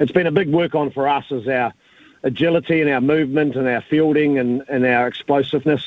It's 0.00 0.12
been 0.12 0.26
a 0.26 0.32
big 0.32 0.48
work 0.48 0.74
on 0.74 0.90
for 0.90 1.08
us 1.08 1.30
as 1.30 1.46
our 1.48 1.72
agility 2.22 2.80
and 2.80 2.90
our 2.90 3.00
movement 3.00 3.56
and 3.56 3.66
our 3.68 3.80
fielding 3.80 4.38
and, 4.38 4.62
and 4.68 4.84
our 4.86 5.06
explosiveness. 5.06 5.84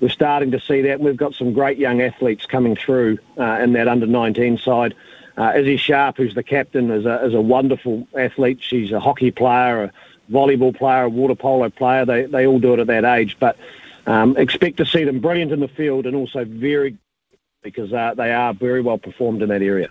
We're 0.00 0.08
starting 0.08 0.50
to 0.50 0.60
see 0.60 0.82
that. 0.82 1.00
We've 1.00 1.16
got 1.16 1.34
some 1.34 1.52
great 1.52 1.78
young 1.78 2.00
athletes 2.00 2.46
coming 2.46 2.74
through 2.74 3.18
uh, 3.38 3.60
in 3.62 3.72
that 3.74 3.88
under 3.88 4.06
19 4.06 4.58
side. 4.58 4.94
Uh, 5.36 5.52
Izzy 5.56 5.76
Sharp, 5.76 6.16
who's 6.16 6.34
the 6.34 6.42
captain, 6.42 6.90
is 6.90 7.06
a, 7.06 7.24
is 7.24 7.34
a 7.34 7.40
wonderful 7.40 8.06
athlete. 8.18 8.58
She's 8.60 8.92
a 8.92 9.00
hockey 9.00 9.30
player, 9.30 9.84
a 9.84 9.92
volleyball 10.32 10.76
player, 10.76 11.04
a 11.04 11.08
water 11.08 11.34
polo 11.34 11.70
player. 11.70 12.04
They, 12.04 12.24
they 12.24 12.46
all 12.46 12.58
do 12.58 12.74
it 12.74 12.80
at 12.80 12.88
that 12.88 13.04
age. 13.04 13.36
But 13.38 13.56
um, 14.06 14.36
expect 14.36 14.78
to 14.78 14.86
see 14.86 15.04
them 15.04 15.20
brilliant 15.20 15.52
in 15.52 15.60
the 15.60 15.68
field 15.68 16.06
and 16.06 16.16
also 16.16 16.44
very 16.44 16.98
because 17.62 17.92
uh, 17.92 18.14
they 18.14 18.32
are 18.32 18.52
very 18.52 18.82
well 18.82 18.98
performed 18.98 19.40
in 19.40 19.48
that 19.50 19.62
area. 19.62 19.88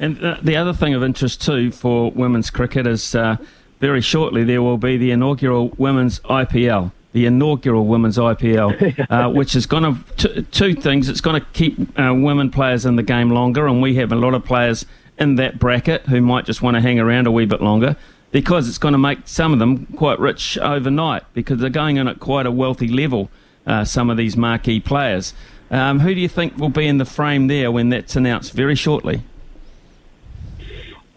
And 0.00 0.24
uh, 0.24 0.38
the 0.42 0.56
other 0.56 0.72
thing 0.72 0.94
of 0.94 1.04
interest 1.04 1.42
too 1.42 1.70
for 1.70 2.10
women's 2.10 2.50
cricket 2.50 2.86
is 2.86 3.14
uh, 3.14 3.36
very 3.80 4.00
shortly 4.00 4.42
there 4.42 4.62
will 4.62 4.78
be 4.78 4.96
the 4.96 5.10
inaugural 5.10 5.68
women's 5.76 6.20
IPL. 6.20 6.90
The 7.12 7.26
inaugural 7.26 7.86
women's 7.86 8.16
IPL, 8.16 9.06
uh, 9.10 9.30
which 9.30 9.54
is 9.54 9.66
going 9.66 10.02
to 10.18 10.42
two 10.42 10.74
things. 10.74 11.08
It's 11.08 11.20
going 11.20 11.40
to 11.40 11.46
keep 11.52 11.98
uh, 11.98 12.14
women 12.14 12.50
players 12.50 12.86
in 12.86 12.96
the 12.96 13.02
game 13.02 13.30
longer, 13.30 13.66
and 13.66 13.82
we 13.82 13.96
have 13.96 14.10
a 14.10 14.16
lot 14.16 14.32
of 14.32 14.44
players 14.44 14.86
in 15.18 15.34
that 15.34 15.58
bracket 15.58 16.06
who 16.06 16.20
might 16.20 16.46
just 16.46 16.62
want 16.62 16.76
to 16.76 16.80
hang 16.80 16.98
around 16.98 17.26
a 17.26 17.30
wee 17.30 17.44
bit 17.44 17.60
longer 17.60 17.96
because 18.30 18.68
it's 18.68 18.78
going 18.78 18.92
to 18.92 18.98
make 18.98 19.18
some 19.26 19.52
of 19.52 19.58
them 19.58 19.86
quite 19.96 20.18
rich 20.18 20.56
overnight 20.58 21.24
because 21.34 21.58
they're 21.58 21.68
going 21.68 21.96
in 21.96 22.08
at 22.08 22.20
quite 22.20 22.46
a 22.46 22.50
wealthy 22.50 22.88
level, 22.88 23.28
uh, 23.66 23.84
some 23.84 24.08
of 24.08 24.16
these 24.16 24.36
marquee 24.36 24.80
players. 24.80 25.34
Um, 25.70 26.00
who 26.00 26.14
do 26.14 26.20
you 26.20 26.28
think 26.28 26.56
will 26.56 26.68
be 26.68 26.86
in 26.86 26.98
the 26.98 27.04
frame 27.04 27.48
there 27.48 27.70
when 27.70 27.90
that's 27.90 28.16
announced 28.16 28.52
very 28.52 28.74
shortly? 28.74 29.22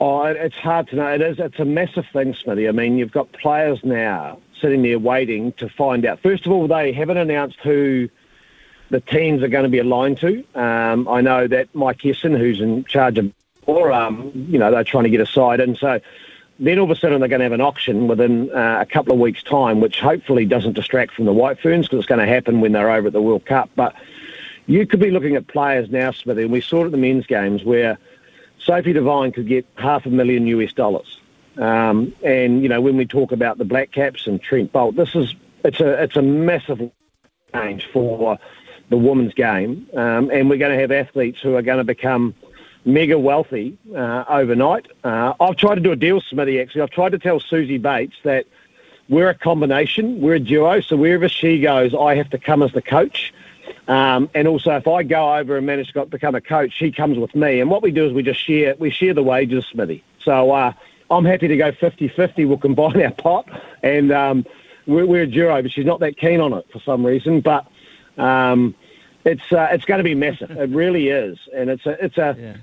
Oh, 0.06 0.24
it's 0.24 0.58
hard 0.58 0.90
to 0.90 0.98
know. 0.98 1.14
It 1.14 1.22
is. 1.22 1.40
It's 1.40 1.60
a 1.60 1.64
massive 1.64 2.06
thing, 2.12 2.34
Smithy. 2.34 2.68
I 2.68 2.74
mean, 2.74 2.98
you've 2.98 3.14
got 3.14 3.32
players 3.32 3.80
now 3.86 4.38
sitting 4.60 4.82
there 4.82 5.00
waiting 5.00 5.54
to 5.54 5.70
find 5.70 6.06
out. 6.06 6.20
First 6.20 6.46
of 6.46 6.52
all, 6.52 6.68
they 6.68 6.92
haven't 6.92 7.16
announced 7.16 7.56
who 7.64 8.10
the 8.90 9.00
teams 9.00 9.42
are 9.44 9.48
going 9.48 9.64
to 9.64 9.70
be 9.70 9.80
aligned 9.80 10.18
to. 10.18 10.44
Um, 10.56 11.08
I 11.08 11.22
know 11.22 11.48
that 11.48 11.74
Mike 11.74 12.02
Hesson, 12.02 12.38
who's 12.38 12.60
in 12.60 12.84
charge 12.84 13.18
of, 13.18 13.32
or 13.66 13.94
um, 13.94 14.34
you 14.36 14.60
know, 14.60 14.72
they're 14.72 14.84
trying 14.84 15.06
to 15.06 15.10
get 15.10 15.22
a 15.22 15.26
side 15.26 15.62
in. 15.62 15.78
So 15.78 16.02
then 16.60 16.80
all 16.80 16.84
of 16.84 16.92
a 16.92 17.00
sudden 17.00 17.22
they're 17.22 17.30
going 17.30 17.40
to 17.40 17.46
have 17.46 17.54
an 17.54 17.62
auction 17.62 18.10
within 18.10 18.54
uh, 18.54 18.80
a 18.82 18.86
couple 18.86 19.14
of 19.14 19.20
weeks' 19.20 19.42
time, 19.42 19.80
which 19.80 20.02
hopefully 20.02 20.44
doesn't 20.44 20.74
distract 20.74 21.14
from 21.14 21.24
the 21.24 21.34
White 21.34 21.62
Ferns 21.62 21.86
because 21.86 22.00
it's 22.00 22.08
going 22.10 22.20
to 22.20 22.28
happen 22.28 22.60
when 22.60 22.74
they're 22.74 22.92
over 22.92 23.08
at 23.08 23.14
the 23.14 23.22
World 23.22 23.46
Cup. 23.46 23.70
But 23.78 23.96
you 24.68 24.86
could 24.86 25.00
be 25.00 25.12
looking 25.12 25.38
at 25.38 25.48
players 25.48 25.90
now, 25.90 26.12
Smithy, 26.12 26.42
and 26.42 26.52
we 26.52 26.60
saw 26.60 26.82
it 26.82 26.88
at 26.88 26.92
the 26.92 26.98
men's 26.98 27.26
games 27.26 27.64
where 27.64 27.98
Sophie 28.64 28.94
Devine 28.94 29.32
could 29.32 29.48
get 29.48 29.66
half 29.76 30.06
a 30.06 30.10
million 30.10 30.48
US 30.48 30.74
dollars. 30.74 31.20
Um, 31.58 32.14
and 32.24 32.64
you 32.64 32.70
know 32.70 32.82
when 32.82 32.98
we 32.98 33.06
talk 33.06 33.32
about 33.32 33.58
the 33.58 33.66
Black 33.66 33.92
Caps 33.92 34.26
and 34.26 34.42
Trent 34.42 34.74
Boult, 34.74 34.96
this 34.96 35.14
is 35.16 35.36
it's 35.64 35.80
a 35.80 36.04
it's 36.04 36.16
a 36.16 36.22
massive 36.22 36.92
change 37.54 37.88
for 37.94 38.40
the 38.90 38.98
women's 38.98 39.34
game, 39.34 39.88
um, 39.94 40.30
and 40.32 40.50
we're 40.50 40.58
going 40.58 40.72
to 40.72 40.80
have 40.80 40.92
athletes 40.92 41.40
who 41.42 41.56
are 41.56 41.62
going 41.62 41.78
to 41.78 41.84
become 41.84 42.34
mega 42.86 43.18
wealthy 43.18 43.78
uh, 43.96 44.26
overnight. 44.28 44.88
Uh, 45.04 45.34
I've 45.40 45.56
tried 45.56 45.76
to 45.76 45.82
do 45.82 45.92
a 45.92 45.96
deal, 45.96 46.22
Smithy, 46.22 46.60
actually. 46.60 46.82
I've 46.82 46.90
tried 46.90 47.14
to 47.14 47.20
tell 47.20 47.40
Suzie 47.40 47.82
Bates 47.82 48.16
that 48.24 48.46
we're 49.10 49.30
a 49.30 49.36
combination, 49.36 50.22
we're 50.22 50.36
a 50.36 50.40
duo, 50.40 50.82
so 50.82 50.98
wherever 50.98 51.30
she 51.30 51.60
goes, 51.62 51.94
I 51.94 52.16
have 52.16 52.30
to 52.32 52.38
come 52.38 52.62
as 52.62 52.72
the 52.74 52.82
coach. 52.82 53.34
Um, 53.88 54.30
and 54.34 54.48
also, 54.48 54.76
if 54.76 54.88
I 54.88 55.04
go 55.04 55.36
over 55.36 55.58
and 55.58 55.66
manage 55.66 55.92
to 55.94 56.06
become 56.06 56.36
a 56.36 56.42
coach, 56.42 56.74
she 56.74 56.92
comes 56.92 57.18
with 57.18 57.36
me. 57.36 57.60
And 57.60 57.70
what 57.70 57.82
we 57.82 57.92
do 57.92 58.06
is 58.06 58.14
we 58.14 58.24
just 58.24 58.40
share 58.40 58.76
we 58.80 58.90
share 58.90 59.14
the 59.14 59.24
wages, 59.24 59.66
Smithy. 59.66 60.04
So 60.20 60.52
uh, 60.52 60.74
I'm 61.10 61.26
happy 61.26 61.48
to 61.50 61.58
go 61.58 61.72
50-50. 61.72 62.48
We'll 62.48 62.58
combine 62.58 63.02
our 63.02 63.12
pot, 63.12 63.50
and 63.82 64.12
um, 64.12 64.46
we're, 64.88 65.06
we're, 65.06 65.24
a 65.24 65.28
duo. 65.28 65.62
But 65.62 65.72
she's 65.72 65.86
not 65.86 66.00
that 66.00 66.18
keen 66.18 66.40
on 66.40 66.54
it 66.54 66.66
for 66.72 66.80
some 66.80 67.06
reason. 67.06 67.42
But 67.42 67.68
um, 68.18 68.74
it's 69.26 69.52
uh, 69.52 69.68
it's 69.72 69.86
going 69.86 70.00
to 70.00 70.04
be 70.04 70.16
massive. 70.16 70.52
It 70.52 70.70
really 70.70 71.10
is, 71.10 71.38
and 71.54 71.70
it's 71.70 71.86
a 71.86 72.04
it's 72.04 72.18
a 72.18 72.36
yeah 72.40 72.56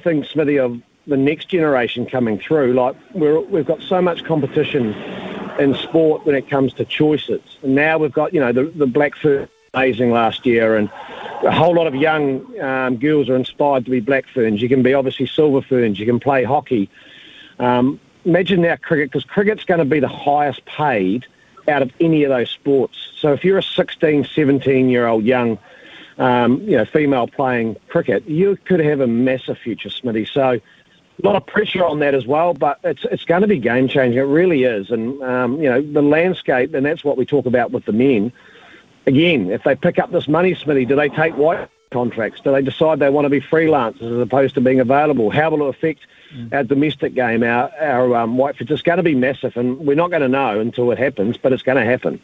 thing, 0.00 0.24
Smithy, 0.24 0.58
of 0.58 0.80
the 1.06 1.16
next 1.16 1.46
generation 1.46 2.06
coming 2.06 2.38
through. 2.38 2.72
Like 2.72 2.96
we're, 3.14 3.40
we've 3.40 3.66
got 3.66 3.82
so 3.82 4.00
much 4.02 4.24
competition 4.24 4.94
in 5.58 5.74
sport 5.74 6.24
when 6.24 6.34
it 6.34 6.48
comes 6.48 6.72
to 6.74 6.84
choices. 6.84 7.42
And 7.62 7.74
now 7.74 7.98
we've 7.98 8.12
got, 8.12 8.32
you 8.32 8.40
know, 8.40 8.52
the, 8.52 8.64
the 8.64 8.86
Black 8.86 9.14
Fern 9.16 9.48
amazing 9.74 10.10
last 10.10 10.46
year, 10.46 10.76
and 10.76 10.90
a 11.44 11.52
whole 11.52 11.74
lot 11.74 11.86
of 11.86 11.94
young 11.94 12.60
um, 12.60 12.96
girls 12.96 13.28
are 13.28 13.36
inspired 13.36 13.84
to 13.84 13.90
be 13.90 14.00
Black 14.00 14.26
Ferns. 14.34 14.60
You 14.60 14.68
can 14.68 14.82
be 14.82 14.94
obviously 14.94 15.26
Silver 15.26 15.62
Ferns. 15.62 15.98
You 15.98 16.06
can 16.06 16.18
play 16.18 16.44
hockey. 16.44 16.90
Um, 17.58 18.00
imagine 18.24 18.62
now 18.62 18.76
cricket, 18.76 19.10
because 19.10 19.24
cricket's 19.24 19.64
going 19.64 19.78
to 19.78 19.84
be 19.84 20.00
the 20.00 20.08
highest 20.08 20.64
paid 20.64 21.26
out 21.68 21.82
of 21.82 21.92
any 22.00 22.24
of 22.24 22.30
those 22.30 22.50
sports. 22.50 23.12
So 23.18 23.32
if 23.32 23.44
you're 23.44 23.58
a 23.58 23.62
16, 23.62 24.24
17 24.24 24.88
year 24.88 25.06
old 25.06 25.24
young 25.24 25.58
um, 26.18 26.60
you 26.62 26.76
know, 26.76 26.84
female 26.84 27.28
playing 27.28 27.76
cricket, 27.88 28.28
you 28.28 28.58
could 28.64 28.80
have 28.80 29.00
a 29.00 29.06
massive 29.06 29.56
future, 29.56 29.88
Smithy. 29.88 30.26
So 30.26 30.60
a 31.22 31.26
lot 31.26 31.36
of 31.36 31.46
pressure 31.46 31.84
on 31.84 32.00
that 32.00 32.14
as 32.14 32.26
well, 32.26 32.54
but 32.54 32.78
it's 32.82 33.04
it's 33.04 33.24
going 33.24 33.42
to 33.42 33.48
be 33.48 33.58
game 33.58 33.88
changing. 33.88 34.18
It 34.18 34.22
really 34.22 34.64
is, 34.64 34.90
and 34.90 35.22
um, 35.22 35.60
you 35.62 35.68
know 35.68 35.80
the 35.80 36.02
landscape, 36.02 36.74
and 36.74 36.84
that's 36.84 37.04
what 37.04 37.16
we 37.16 37.24
talk 37.24 37.46
about 37.46 37.70
with 37.70 37.84
the 37.84 37.92
men. 37.92 38.32
Again, 39.06 39.50
if 39.50 39.64
they 39.64 39.74
pick 39.74 39.98
up 39.98 40.12
this 40.12 40.28
money, 40.28 40.54
Smithy, 40.54 40.84
do 40.84 40.94
they 40.94 41.08
take 41.08 41.34
white 41.36 41.68
contracts? 41.90 42.40
Do 42.40 42.52
they 42.52 42.62
decide 42.62 42.98
they 42.98 43.10
want 43.10 43.24
to 43.24 43.30
be 43.30 43.40
freelancers 43.40 44.02
as 44.02 44.20
opposed 44.20 44.54
to 44.54 44.60
being 44.60 44.80
available? 44.80 45.30
How 45.30 45.50
will 45.50 45.66
it 45.66 45.70
affect 45.70 46.00
mm. 46.34 46.52
our 46.52 46.64
domestic 46.64 47.14
game, 47.14 47.42
our, 47.42 47.70
our 47.80 48.16
um, 48.16 48.36
Whitefish? 48.36 48.70
It's 48.70 48.82
going 48.82 48.98
to 48.98 49.02
be 49.02 49.14
massive, 49.14 49.56
and 49.56 49.78
we're 49.78 49.96
not 49.96 50.10
going 50.10 50.22
to 50.22 50.28
know 50.28 50.60
until 50.60 50.90
it 50.92 50.98
happens, 50.98 51.36
but 51.36 51.52
it's 51.52 51.62
going 51.62 51.78
to 51.78 51.84
happen. 51.84 52.20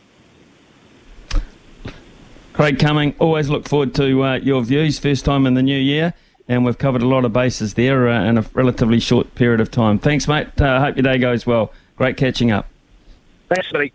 Craig 2.53 2.79
Cumming, 2.79 3.15
always 3.19 3.51
look 3.51 3.69
forward 3.69 3.95
to 3.97 4.23
uh, 4.25 4.35
your 4.37 4.63
views. 4.63 4.99
First 4.99 5.25
time 5.27 5.47
in 5.47 5.55
the 5.55 5.63
new 5.63 5.79
year, 5.79 6.15
and 6.49 6.65
we've 6.65 6.79
covered 6.79 7.03
a 7.03 7.07
lot 7.07 7.25
of 7.25 7.33
bases 7.33 7.75
there 7.75 8.09
uh, 8.09 8.25
in 8.25 8.39
a 8.39 8.43
relatively 8.55 9.01
short 9.01 9.35
period 9.35 9.61
of 9.61 9.71
time. 9.71 9.99
Thanks, 9.99 10.27
mate. 10.27 10.49
I 10.59 10.77
uh, 10.77 10.81
hope 10.81 10.97
your 10.97 11.03
day 11.03 11.19
goes 11.19 11.47
well. 11.47 11.73
Great 11.97 12.17
catching 12.17 12.51
up. 12.51 12.67
Thanks, 13.49 13.71
buddy. 13.71 13.93